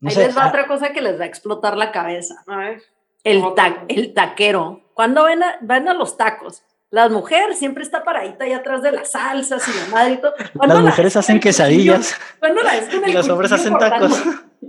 [0.00, 2.42] No Ahí les va otra cosa que les va a explotar la cabeza.
[2.46, 2.82] A ver.
[3.22, 3.42] El,
[3.88, 4.82] el taquero.
[4.92, 6.62] ¿Cuándo van a, van a los tacos?
[6.94, 10.32] La mujer siempre está paradita ahí atrás de las salsas y la madre y todo.
[10.64, 12.16] Las mujeres hacen quesadillas.
[12.38, 14.22] ¿Cuándo la es y los hombres hacen tacos.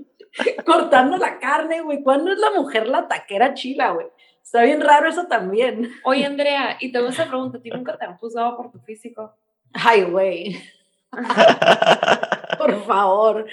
[0.66, 2.02] Cortando, la carne, güey.
[2.02, 4.08] ¿Cuándo es la mujer la taquera chila, güey?
[4.44, 5.92] Está bien raro eso también.
[6.04, 8.80] Oye, Andrea, y te voy a hacer pregunta, ¿ti nunca te han juzgado por tu
[8.80, 9.36] físico?
[9.74, 10.60] Ay, güey.
[12.58, 13.46] por favor.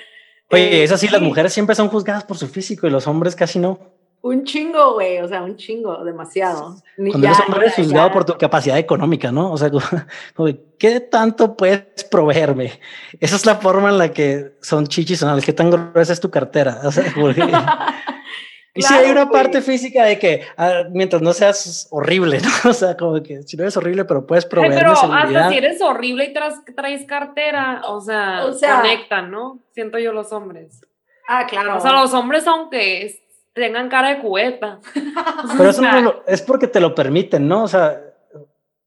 [0.51, 3.59] Oye, es así, las mujeres siempre son juzgadas por su físico y los hombres casi
[3.59, 3.92] no.
[4.23, 6.77] Un chingo, güey, o sea, un chingo, demasiado.
[6.97, 9.51] Cuando eres hombre juzgado por tu capacidad económica, ¿no?
[9.51, 9.69] O sea,
[10.79, 12.79] ¿qué tanto puedes proveerme?
[13.19, 15.37] Esa es la forma en la que son chichis, ¿no?
[15.41, 16.83] ¿Qué tan gruesa es tu cartera?
[16.85, 17.05] O sea,
[18.75, 22.71] y si hay una parte física de que ah, mientras no seas horrible, ¿no?
[22.71, 25.83] O sea, como que si no eres horrible, pero puedes proveerme pero hasta si eres
[25.83, 29.59] horrible y traes cartera, o sea, o sea, conectan, ¿no?
[29.73, 30.81] Siento yo los hombres.
[31.27, 31.79] Ah, claro.
[31.79, 33.21] O sea, los hombres, aunque
[33.55, 34.81] tengan cara de cubeta.
[35.57, 37.65] Pero eso es porque te lo permiten, ¿no?
[37.65, 38.01] O sea,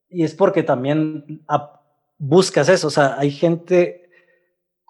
[0.09, 1.43] y es porque también
[2.17, 2.87] buscas eso.
[2.87, 4.09] O sea, hay gente,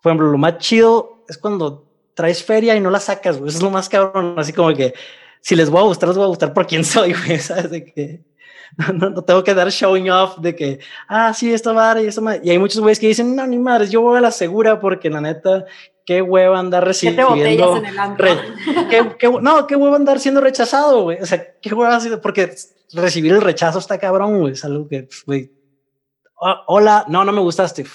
[0.02, 3.50] por ejemplo, lo más chido es cuando traes feria y no la sacas, güey.
[3.50, 4.36] Eso es lo más cabrón.
[4.38, 4.94] Así como que
[5.42, 7.40] si les voy a gustar, les voy a gustar por quién soy, güey.
[7.40, 7.72] ¿Sabes?
[7.72, 8.26] De que
[8.78, 12.22] no, no, tengo que dar showing off de que, ah, sí, esto va y esto
[12.22, 12.38] va.
[12.38, 15.10] Y hay muchos güeyes que dicen, no, ni madres, yo voy a la segura porque
[15.10, 15.66] la neta,
[16.06, 17.36] qué hueva andar recibiendo.
[17.36, 18.38] En el re,
[18.90, 21.22] qué, qué, no, qué hueva andar siendo rechazado, güey.
[21.22, 22.56] O sea, qué hueva sido, porque
[22.94, 24.54] recibir el rechazo está cabrón, güey.
[24.54, 25.52] Es algo que, güey,
[26.68, 27.86] hola, no, no me gustaste.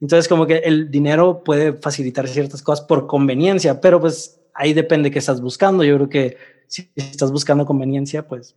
[0.00, 5.10] Entonces, como que el dinero puede facilitar ciertas cosas por conveniencia, pero pues ahí depende
[5.10, 5.84] qué estás buscando.
[5.84, 8.56] Yo creo que si estás buscando conveniencia, pues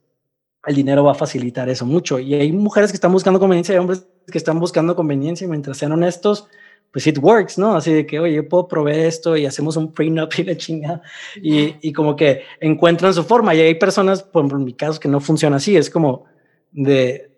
[0.65, 2.19] el dinero va a facilitar eso mucho.
[2.19, 5.77] Y hay mujeres que están buscando conveniencia y hombres que están buscando conveniencia y mientras
[5.77, 6.47] sean honestos,
[6.91, 7.75] pues it works, ¿no?
[7.75, 11.01] Así de que, oye, yo puedo proveer esto y hacemos un prenup y la chinga
[11.41, 13.53] y, y, como que encuentran su forma.
[13.53, 15.77] Y hay personas, por ejemplo, en mi caso, que no funciona así.
[15.77, 16.25] Es como
[16.71, 17.29] de,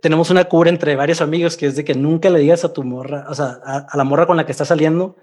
[0.00, 2.82] tenemos una cura entre varios amigos que es de que nunca le digas a tu
[2.82, 5.16] morra, o sea, a, la morra con la que estás saliendo,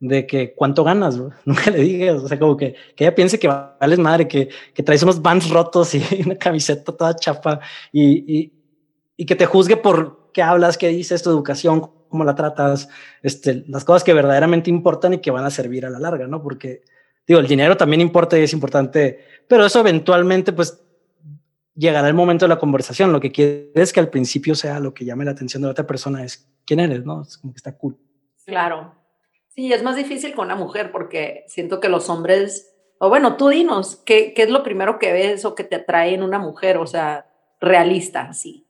[0.00, 3.48] de que cuánto ganas, nunca le digas, o sea, como que, que ella piense que
[3.48, 7.60] vales madre, que, que traes unos bands rotos y una camiseta toda chapa
[7.92, 8.52] y, y,
[9.16, 12.88] y, que te juzgue por qué hablas, qué dices, tu educación, cómo la tratas,
[13.24, 16.40] este, las cosas que verdaderamente importan y que van a servir a la larga, ¿no?
[16.40, 16.84] Porque,
[17.26, 20.80] digo, el dinero también importa y es importante, pero eso eventualmente, pues,
[21.74, 23.10] llegará el momento de la conversación.
[23.10, 25.72] Lo que quieres es que al principio sea lo que llame la atención de la
[25.72, 27.22] otra persona es quién eres, ¿no?
[27.22, 27.98] Es como que está cool.
[28.46, 28.94] Claro.
[29.48, 33.48] Sí, es más difícil con una mujer porque siento que los hombres, o bueno, tú
[33.48, 36.76] dinos, ¿qué, qué es lo primero que ves o que te atrae en una mujer?
[36.76, 37.26] O sea,
[37.60, 38.63] realista, sí.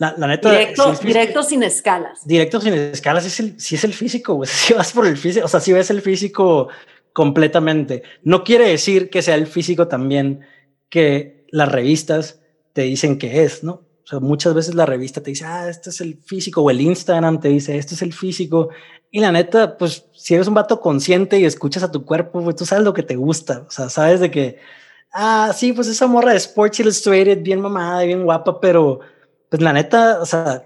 [0.00, 0.50] La, la neta.
[0.50, 2.26] Directo, directo sin escalas.
[2.26, 4.48] Directo sin escalas, es el, si es el físico, güey.
[4.50, 6.68] Si vas por el físico, o sea, si ves el físico
[7.12, 8.02] completamente.
[8.22, 10.40] No quiere decir que sea el físico también
[10.88, 12.40] que las revistas
[12.72, 13.72] te dicen que es, ¿no?
[13.72, 16.80] O sea, muchas veces la revista te dice, ah, este es el físico, o el
[16.80, 18.70] Instagram te dice, este es el físico.
[19.10, 22.56] Y la neta, pues si eres un vato consciente y escuchas a tu cuerpo, pues
[22.56, 23.66] tú sabes lo que te gusta.
[23.68, 24.58] O sea, sabes de que,
[25.12, 29.00] ah, sí, pues esa morra de Sports Illustrated, bien mamada, bien guapa, pero
[29.50, 30.64] pues la neta, o sea,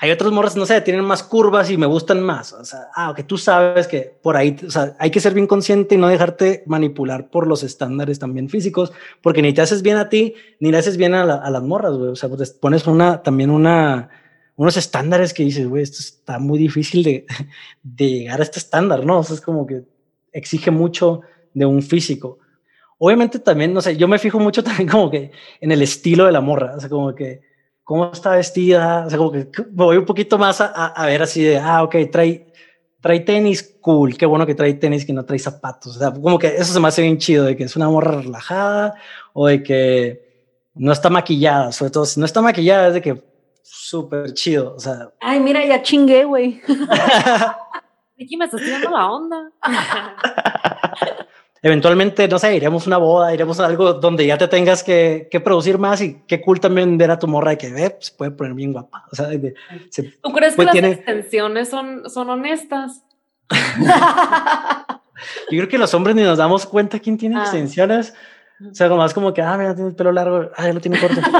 [0.00, 2.52] hay otros morras, no sé, tienen más curvas y me gustan más.
[2.52, 5.48] O sea, ah, que tú sabes que por ahí, o sea, hay que ser bien
[5.48, 9.96] consciente y no dejarte manipular por los estándares también físicos, porque ni te haces bien
[9.96, 12.10] a ti, ni le haces bien a, las morras, güey.
[12.10, 14.08] O sea, pues pones una, también una,
[14.54, 17.26] unos estándares que dices, güey, esto está muy difícil de,
[17.82, 19.18] de llegar a este estándar, ¿no?
[19.18, 19.82] O sea, es como que
[20.32, 21.22] exige mucho
[21.54, 22.38] de un físico.
[22.98, 26.32] Obviamente también, no sé, yo me fijo mucho también como que en el estilo de
[26.32, 27.47] la morra, o sea, como que
[27.88, 31.42] cómo está vestida, o sea, como que voy un poquito más a, a, ver así
[31.42, 32.52] de, ah, ok, trae,
[33.00, 36.38] trae tenis, cool, qué bueno que trae tenis que no trae zapatos, o sea, como
[36.38, 38.94] que eso se me hace bien chido, de que es una morra relajada
[39.32, 43.24] o de que no está maquillada, sobre todo si no está maquillada es de que
[43.62, 45.10] súper chido, o sea.
[45.18, 46.60] Ay, mira, ya chingué, güey.
[48.18, 49.50] Vicky, me estás tirando la onda.
[51.62, 55.28] eventualmente, no sé, iremos a una boda, iremos a algo donde ya te tengas que,
[55.30, 58.12] que, producir más y qué cool también ver a tu morra de que ve, se
[58.12, 59.06] puede poner bien guapa.
[59.10, 59.28] O sea,
[60.22, 63.04] ¿Tú crees que las extensiones son, son honestas?
[65.50, 67.42] Yo creo que los hombres ni nos damos cuenta quién tiene ah.
[67.42, 68.14] extensiones.
[68.60, 70.80] O sea, como más como que, ah, mira, tiene el pelo largo, ah, ya lo
[70.80, 71.20] tiene corto.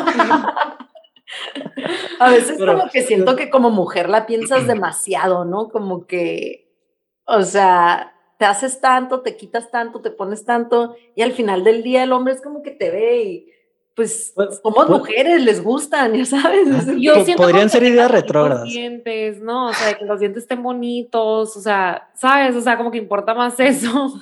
[2.21, 5.69] a veces como que siento que como mujer la piensas demasiado, ¿no?
[5.69, 6.73] Como que,
[7.25, 11.83] o sea, te haces tanto, te quitas tanto, te pones tanto, y al final del
[11.83, 13.53] día el hombre es como que te ve y
[13.99, 16.69] pues, pues como pues mujeres les gustan, ya sabes.
[17.01, 18.67] Yo siento podrían ser ideas retrógradas.
[18.67, 19.67] Los dientes, ¿no?
[19.67, 22.55] O sea, que los dientes estén bonitos, o sea, ¿sabes?
[22.55, 24.21] O sea, como que importa más eso.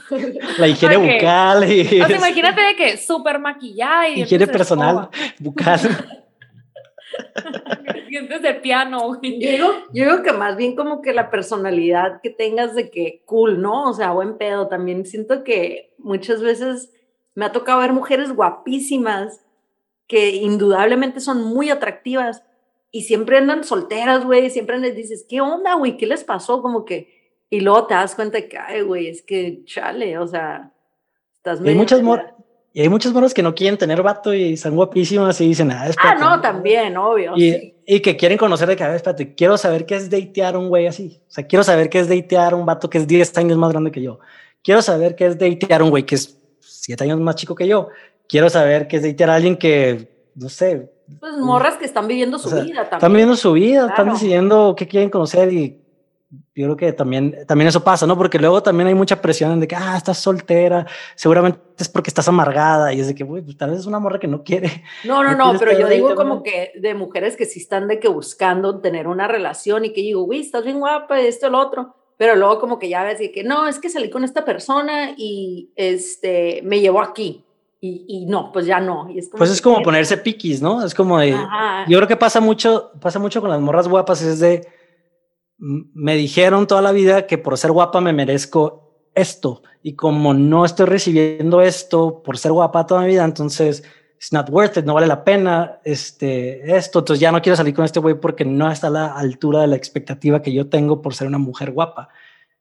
[0.56, 1.70] La higiene bucal.
[1.70, 2.00] Y...
[2.00, 4.22] O sea, imagínate de que súper maquillada y...
[4.22, 6.24] Higiene personal, bucal.
[8.08, 12.30] Dientes de piano, Yo digo, yo digo que más bien como que la personalidad que
[12.30, 13.90] tengas de que cool, ¿no?
[13.90, 14.68] O sea, buen pedo.
[14.68, 16.92] También siento que muchas veces
[17.34, 19.40] me ha tocado ver mujeres guapísimas
[20.06, 22.44] que indudablemente son muy atractivas
[22.90, 24.50] y siempre andan solteras, güey.
[24.50, 25.96] Siempre les dices, ¿qué onda, güey?
[25.96, 26.62] ¿Qué les pasó?
[26.62, 27.14] Como que.
[27.50, 30.72] Y luego te das cuenta que, ay, güey, es que chale, o sea,
[31.34, 32.02] estás Hay muchas,
[32.76, 35.88] y hay muchas morras que no quieren tener vato y están guapísimas y dicen, ah,
[35.96, 37.32] Ah, no, también, obvio.
[37.34, 40.68] Y, y, que quieren conocer de cada vez, espérate, quiero saber qué es datear un
[40.68, 41.18] güey así.
[41.26, 43.90] O sea, quiero saber qué es datear un vato que es 10 años más grande
[43.90, 44.18] que yo.
[44.62, 47.88] Quiero saber qué es datear un güey que es 7 años más chico que yo.
[48.28, 50.92] Quiero saber qué es datear a alguien que, no sé.
[51.18, 52.92] Pues morras que están viviendo su vida también.
[52.92, 55.80] Están viviendo su vida, están decidiendo qué quieren conocer y
[56.30, 58.16] yo creo que también, también eso pasa, ¿no?
[58.16, 62.26] Porque luego también hay mucha presión de que, ah, estás soltera, seguramente es porque estás
[62.28, 64.82] amargada y es de que, güey, pues, tal vez es una morra que no quiere.
[65.04, 68.08] No, no, no, pero yo digo como que de mujeres que sí están de que
[68.08, 72.34] buscando tener una relación y que digo, güey, estás bien guapa, esto, el otro, pero
[72.34, 76.60] luego como que ya ves que no, es que salí con esta persona y este,
[76.64, 77.44] me llevó aquí.
[77.78, 79.10] Y, y no, pues ya no.
[79.10, 80.84] Y es como pues es como ponerse piquis, ¿no?
[80.84, 81.36] Es como de,
[81.86, 84.66] yo creo que pasa mucho, pasa mucho con las morras guapas, es de,
[85.58, 89.62] me dijeron toda la vida que por ser guapa me merezco esto.
[89.82, 93.82] Y como no estoy recibiendo esto por ser guapa toda mi vida, entonces
[94.16, 97.00] it's not worth it, no vale la pena este, esto.
[97.00, 99.68] Entonces ya no quiero salir con este güey porque no está a la altura de
[99.68, 102.08] la expectativa que yo tengo por ser una mujer guapa.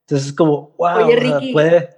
[0.01, 1.89] Entonces es como, wow, Oye, Ricky, puede...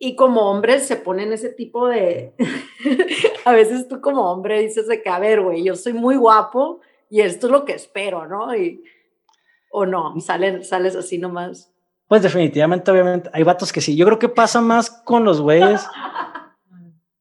[0.00, 2.34] Y como hombres se ponen ese tipo de...
[3.44, 6.80] a veces tú como hombre dices de que, a ver, güey, yo soy muy guapo
[7.08, 8.54] y esto es lo que espero, ¿no?
[8.54, 8.82] Y,
[9.76, 11.68] o no, salen, sales así nomás.
[12.06, 13.96] Pues definitivamente, obviamente, hay vatos que sí.
[13.96, 15.84] Yo creo que pasa más con los güeyes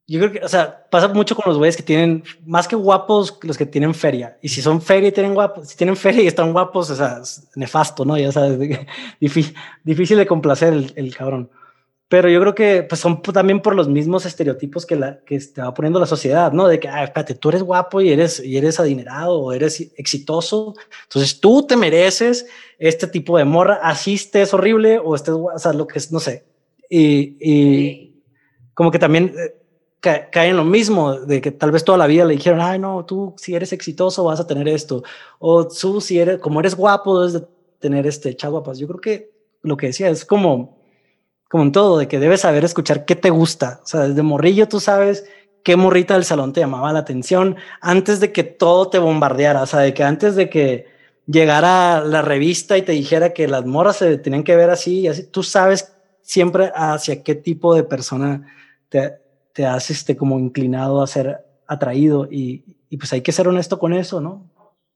[0.06, 3.40] Yo creo que, o sea, pasa mucho con los güeyes que tienen, más que guapos,
[3.42, 4.38] los que tienen feria.
[4.40, 7.22] Y si son feria y tienen guapos, si tienen feria y están guapos, o sea,
[7.24, 8.16] es nefasto, ¿no?
[8.20, 8.60] Ya sabes,
[9.20, 11.50] difícil, difícil de complacer el, el, cabrón.
[12.14, 15.64] Pero yo creo que pues son también por los mismos estereotipos que, la, que te
[15.64, 16.68] va poniendo la sociedad, ¿no?
[16.68, 20.76] De que, ah, espérate, tú eres guapo y eres, y eres adinerado o eres exitoso,
[21.06, 22.46] entonces tú te mereces
[22.78, 26.20] este tipo de morra, así estés horrible o estés, o sea, lo que es, no
[26.20, 26.46] sé.
[26.88, 28.22] Y, y
[28.76, 29.56] como que también eh,
[30.00, 33.06] cae en lo mismo, de que tal vez toda la vida le dijeron, ay, no,
[33.06, 35.04] tú si eres exitoso vas a tener esto,
[35.40, 37.48] o tú si eres, como eres guapo, debes de
[37.80, 38.78] tener este chaguapas.
[38.78, 39.32] Yo creo que
[39.64, 40.83] lo que decía es como,
[41.54, 43.80] como en todo, de que debes saber escuchar qué te gusta.
[43.84, 45.24] O sea, desde morrillo tú sabes
[45.62, 49.62] qué morrita del salón te llamaba la atención antes de que todo te bombardeara.
[49.62, 50.88] O sea, de que antes de que
[51.28, 55.08] llegara la revista y te dijera que las moras se tenían que ver así y
[55.10, 58.52] así, tú sabes siempre hacia qué tipo de persona
[58.90, 59.20] te,
[59.54, 63.78] te has este, como inclinado a ser atraído y, y, pues hay que ser honesto
[63.78, 64.50] con eso, ¿no?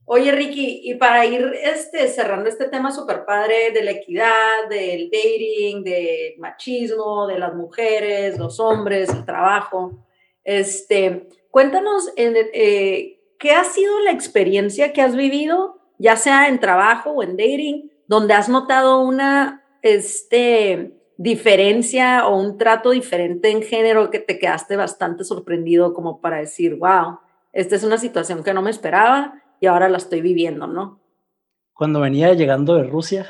[0.10, 5.10] Oye, Ricky, y para ir este, cerrando este tema súper padre de la equidad, del
[5.12, 10.06] dating, del machismo, de las mujeres, los hombres, el trabajo,
[10.46, 16.62] este, cuéntanos en, eh, qué ha sido la experiencia que has vivido, ya sea en
[16.62, 23.62] trabajo o en dating, donde has notado una, este, diferencia o un trato diferente en
[23.62, 27.20] género que te quedaste bastante sorprendido como para decir, wow,
[27.52, 31.00] esta es una situación que no me esperaba y ahora la estoy viviendo, ¿no?
[31.74, 33.28] Cuando venía llegando de Rusia,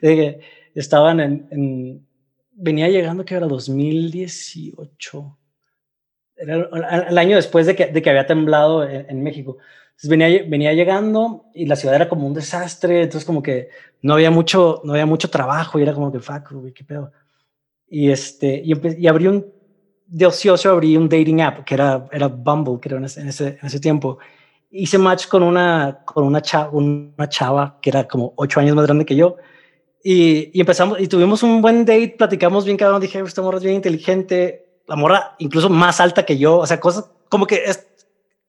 [0.74, 2.06] estaban en,
[2.52, 5.38] venía llegando que era 2018,
[6.36, 6.68] era
[7.08, 9.58] el año después de que, de que había temblado en México
[10.08, 13.68] venía, venía llegando y la ciudad era como un desastre, entonces como que
[14.02, 17.12] no había mucho, no había mucho trabajo y era como que, fuck, qué pedo.
[17.88, 19.46] Y, este, y, y abrí un,
[20.06, 23.80] de ocioso abrí un dating app que era, era Bumble, creo, en ese, en ese
[23.80, 24.18] tiempo.
[24.70, 28.86] Hice match con una, con una, chava, una chava que era como ocho años más
[28.86, 29.36] grande que yo.
[30.02, 33.58] Y, y, empezamos y tuvimos un buen date, platicamos bien cada uno, dije, esta morra
[33.58, 37.64] es bien inteligente, la morra incluso más alta que yo, o sea, cosas como que
[37.64, 37.86] es,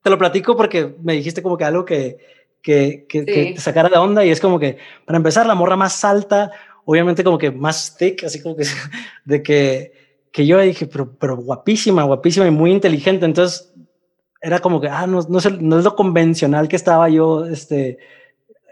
[0.01, 2.17] te lo platico porque me dijiste como que algo que,
[2.61, 6.03] que, que, te sacara de onda y es como que, para empezar, la morra más
[6.05, 6.51] alta,
[6.85, 8.63] obviamente como que más thick, así como que
[9.25, 9.93] de que,
[10.31, 13.25] que yo dije, pero, pero guapísima, guapísima y muy inteligente.
[13.25, 13.73] Entonces
[14.41, 17.99] era como que, ah, no, no, es, no es lo convencional que estaba yo, este,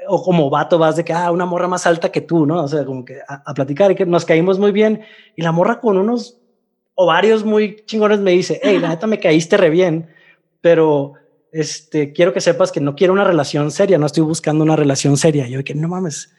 [0.07, 2.63] o como vato vas de que, ah, una morra más alta que tú, ¿no?
[2.63, 5.01] O sea, como que a, a platicar y que nos caímos muy bien.
[5.35, 6.39] Y la morra con unos
[6.95, 10.09] ovarios muy chingones me dice, hey, la neta me caíste re bien
[10.61, 11.13] pero
[11.51, 15.17] este, quiero que sepas que no quiero una relación seria, no estoy buscando una relación
[15.17, 15.47] seria.
[15.47, 16.33] Yo que no mames,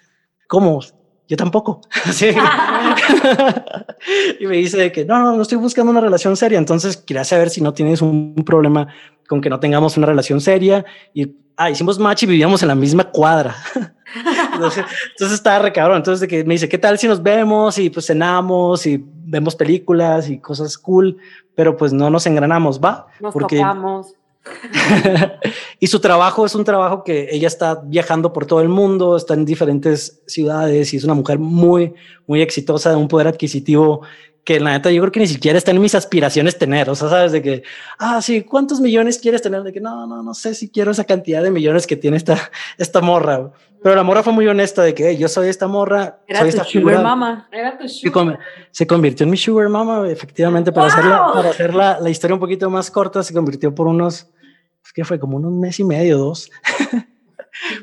[0.46, 0.80] ¿cómo?
[1.28, 1.80] Yo tampoco.
[4.40, 6.58] y me dice que no, no, no estoy buscando una relación seria.
[6.58, 8.88] Entonces quería saber si no tienes un problema
[9.30, 10.84] con que no tengamos una relación seria.
[11.14, 13.54] Y ah, hicimos match y vivíamos en la misma cuadra.
[14.54, 17.90] entonces, entonces estaba re Entonces de que me dice, ¿qué tal si nos vemos y
[17.90, 21.16] pues cenamos y vemos películas y cosas cool?
[21.54, 23.06] Pero pues no nos engranamos, ¿va?
[23.20, 23.58] Nos Porque...
[23.58, 24.14] topamos.
[25.78, 29.34] y su trabajo es un trabajo que ella está viajando por todo el mundo, está
[29.34, 31.94] en diferentes ciudades y es una mujer muy,
[32.26, 34.00] muy exitosa, de un poder adquisitivo
[34.44, 37.08] que la neta yo creo que ni siquiera está en mis aspiraciones tener, o sea,
[37.08, 37.62] sabes de que,
[37.98, 39.62] ah, sí, ¿cuántos millones quieres tener?
[39.62, 42.50] De que no, no, no sé si quiero esa cantidad de millones que tiene esta,
[42.78, 46.40] esta morra, pero la morra fue muy honesta de que yo soy esta morra, Era
[46.40, 47.48] soy esta sugar mama.
[47.50, 48.38] Era tu sugar.
[48.70, 52.34] Se convirtió en mi sugar mama, efectivamente, para hacer, la, para hacer la, la, historia
[52.34, 54.28] un poquito más corta, se convirtió por unos,
[54.82, 55.18] pues, ¿qué fue?
[55.18, 56.50] Como unos mes y medio, dos.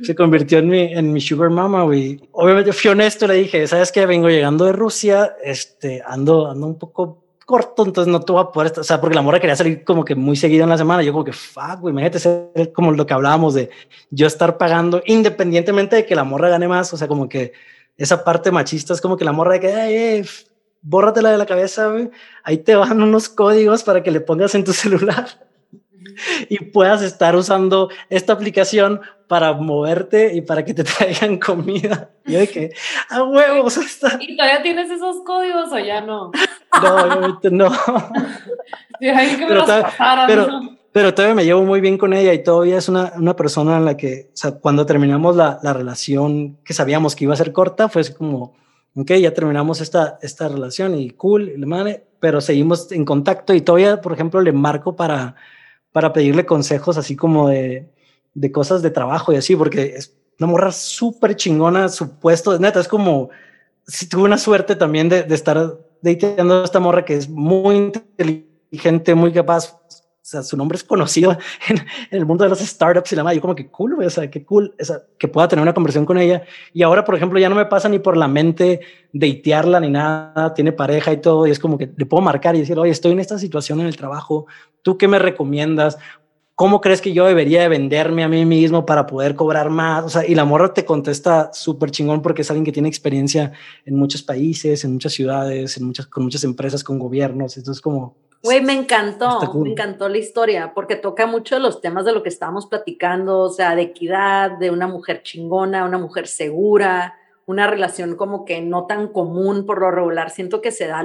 [0.03, 2.20] se convirtió en mi, en mi sugar mama, güey.
[2.32, 4.05] Obviamente fui honesto, le dije, ¿sabes qué?
[4.05, 8.51] Vengo llegando de Rusia, este, ando, ando un poco corto, entonces no te voy a
[8.51, 11.01] poder, o sea, porque la morra quería salir como que muy seguido en la semana,
[11.01, 13.70] yo como que, fuck, güey, imagínate ser como lo que hablábamos de
[14.09, 17.53] yo estar pagando, independientemente de que la morra gane más, o sea, como que
[17.95, 20.26] esa parte machista es como que la morra de que, ay, eh,
[20.82, 22.09] bórratela de la cabeza, güey.
[22.43, 25.46] Ahí te van unos códigos para que le pongas en tu celular
[26.49, 32.09] y puedas estar usando esta aplicación para moverte y para que te traigan comida.
[32.26, 32.72] yo de que,
[33.09, 34.18] a huevos, está.
[34.20, 36.32] ¿Y todavía tienes esos códigos o ya no?
[36.82, 37.72] No, obviamente no.
[38.99, 39.65] pero,
[40.91, 43.86] pero, todavía me llevo muy bien con ella y todavía es una, una persona en
[43.86, 47.51] la que, o sea, cuando terminamos la, la, relación que sabíamos que iba a ser
[47.51, 48.55] corta, fue como,
[48.95, 53.61] ok, ya terminamos esta, esta relación y cool, y le pero seguimos en contacto y
[53.61, 55.36] todavía, por ejemplo, le marco para,
[55.97, 57.89] para pedirle consejos así como de,
[58.35, 62.79] de cosas de trabajo y así, porque es una morra súper chingona, su puesto, neta,
[62.79, 63.31] es como,
[63.87, 67.77] si tuve una suerte también de, de estar dateando a esta morra que es muy
[67.77, 69.75] inteligente, muy capaz,
[70.28, 71.38] su nombre es conocido
[71.69, 73.38] en, el mundo de los startups y la madre.
[73.38, 74.75] Yo como que cool, o sea, qué cool
[75.17, 76.43] que pueda tener una conversación con ella.
[76.73, 78.82] Y ahora, por ejemplo, ya no me pasa ni por la mente
[79.13, 81.47] datearla ni nada, tiene pareja y todo.
[81.47, 83.88] Y es como que le puedo marcar y decir, oye, estoy en esta situación en
[83.88, 84.47] el trabajo,
[84.82, 85.97] ¿tú qué me recomiendas?
[86.55, 90.03] ¿Cómo crees que yo debería de venderme a mí mismo para poder cobrar más?
[90.05, 93.53] O sea, y la morra te contesta súper chingón porque es alguien que tiene experiencia
[93.86, 97.55] en muchos países, en muchas ciudades, en muchas, con muchas empresas, con gobiernos.
[97.57, 102.05] Entonces, como Güey, me encantó, me encantó la historia, porque toca mucho de los temas
[102.05, 106.27] de lo que estábamos platicando, o sea, de equidad, de una mujer chingona, una mujer
[106.27, 107.15] segura,
[107.45, 110.29] una relación como que no tan común por lo regular.
[110.29, 111.03] Siento que se da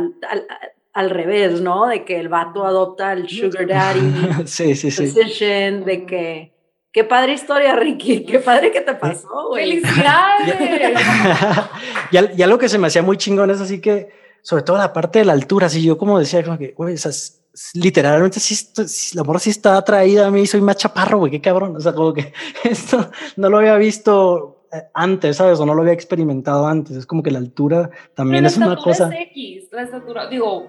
[0.92, 1.86] al, revés, ¿no?
[1.86, 4.00] De que el vato adopta el sugar daddy
[4.46, 5.06] sí, sí, sí.
[5.06, 6.52] de que...
[6.92, 8.26] Qué padre historia, Ricky.
[8.26, 9.80] Qué padre que te pasó, güey.
[9.80, 11.00] ¡Felicidades!
[12.12, 14.10] ya, ya lo que se me hacía muy chingón es así que
[14.42, 16.96] sobre todo la parte de la altura, así yo como decía, como que, güey,
[17.74, 21.76] literalmente si la morra sí está atraída a mí, soy más chaparro, güey, qué cabrón,
[21.76, 22.32] o sea, como que
[22.64, 25.60] esto no lo había visto eh, antes, ¿sabes?
[25.60, 29.08] O no lo había experimentado antes, es como que la altura también es una cosa...
[29.14, 30.68] Es X, la estatura, digo,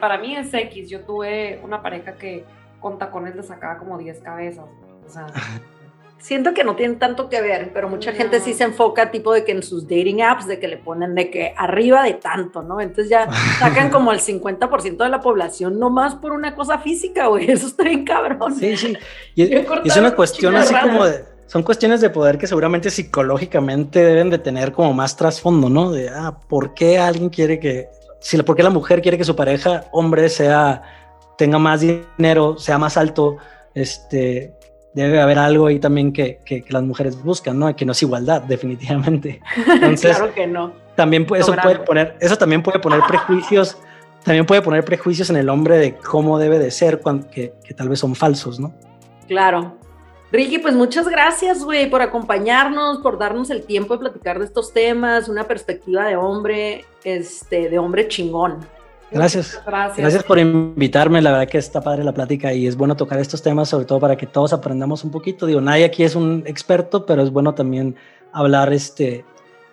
[0.00, 2.44] para mí es X, yo tuve una pareja que
[2.80, 4.66] con tacones le sacaba como 10 cabezas,
[5.06, 5.26] o sea...
[6.20, 9.44] siento que no tienen tanto que ver, pero mucha gente sí se enfoca tipo de
[9.44, 12.80] que en sus dating apps, de que le ponen de que arriba de tanto, ¿no?
[12.80, 17.50] Entonces ya sacan como el 50% de la población nomás por una cosa física, güey.
[17.50, 18.54] Eso está bien cabrón.
[18.54, 18.96] Sí, sí.
[19.34, 24.30] Y, es una cuestión así como de, son cuestiones de poder que seguramente psicológicamente deben
[24.30, 25.90] de tener como más trasfondo, ¿no?
[25.90, 27.88] De, ah, ¿por qué alguien quiere que,
[28.20, 30.82] si, ¿por qué la mujer quiere que su pareja, hombre, sea,
[31.38, 33.38] tenga más dinero, sea más alto,
[33.74, 34.54] este,
[34.94, 37.74] debe haber algo ahí también que, que, las mujeres buscan, ¿no?
[37.74, 39.40] Que no es igualdad, definitivamente.
[39.56, 40.72] Entonces, claro que no.
[40.96, 43.78] También eso puede poner, eso también puede poner prejuicios,
[44.24, 47.00] también puede poner prejuicios en el hombre de cómo debe de ser,
[47.32, 48.74] que, que tal vez son falsos, ¿no?
[49.26, 49.76] Claro.
[50.32, 54.72] Ricky, pues muchas gracias, güey, por acompañarnos, por darnos el tiempo de platicar de estos
[54.72, 58.58] temas, una perspectiva de hombre, este, de hombre chingón.
[59.10, 59.60] Gracias.
[59.66, 60.22] Gracias.
[60.24, 61.20] por invitarme.
[61.20, 64.00] La verdad que está padre la plática y es bueno tocar estos temas, sobre todo
[64.00, 65.46] para que todos aprendamos un poquito.
[65.46, 67.96] Digo, nadie aquí es un experto, pero es bueno también
[68.32, 69.24] hablar este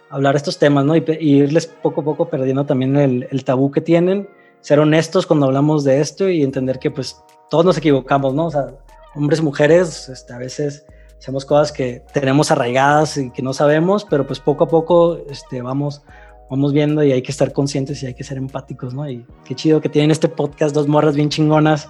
[0.09, 0.95] hablar estos temas, ¿no?
[0.95, 4.29] Y, irles poco a poco perdiendo también el, el, tabú que tienen,
[4.61, 8.45] ser honestos cuando hablamos de esto y entender que pues todos nos equivocamos, ¿no?
[8.45, 8.67] O sea,
[9.15, 10.85] hombres, mujeres, este, a veces
[11.17, 15.61] hacemos cosas que tenemos arraigadas y que no sabemos, pero pues poco a poco este,
[15.61, 16.03] vamos
[16.49, 19.09] vamos viendo y hay que estar conscientes y hay que ser empáticos, ¿no?
[19.09, 21.89] Y qué chido que tienen este podcast, dos morras bien chingonas.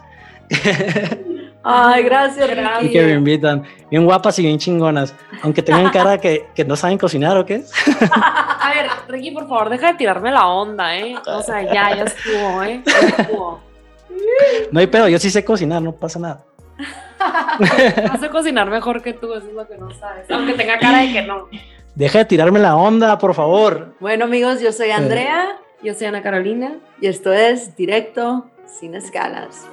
[1.64, 2.84] Ay, gracias, gracias.
[2.86, 3.64] Y que me invitan.
[3.91, 5.14] Bien guapas y bien chingonas.
[5.41, 7.64] Aunque tengan cara que, que no saben cocinar o qué.
[8.12, 11.16] A ver, Ricky, por favor, deja de tirarme la onda, ¿eh?
[11.26, 12.82] O sea, ya, ya estuvo, ¿eh?
[12.86, 13.60] Ya estuvo.
[14.72, 16.45] No hay pedo, yo sí sé cocinar, no pasa nada.
[18.14, 20.30] No sé cocinar mejor que tú, eso es lo que no sabes.
[20.30, 21.47] Aunque tenga cara de que no.
[21.98, 23.95] Deja de tirarme la onda, por favor.
[24.00, 25.58] Bueno, amigos, yo soy Andrea.
[25.82, 26.78] Yo soy Ana Carolina.
[27.02, 29.66] Y esto es Directo sin Escalas.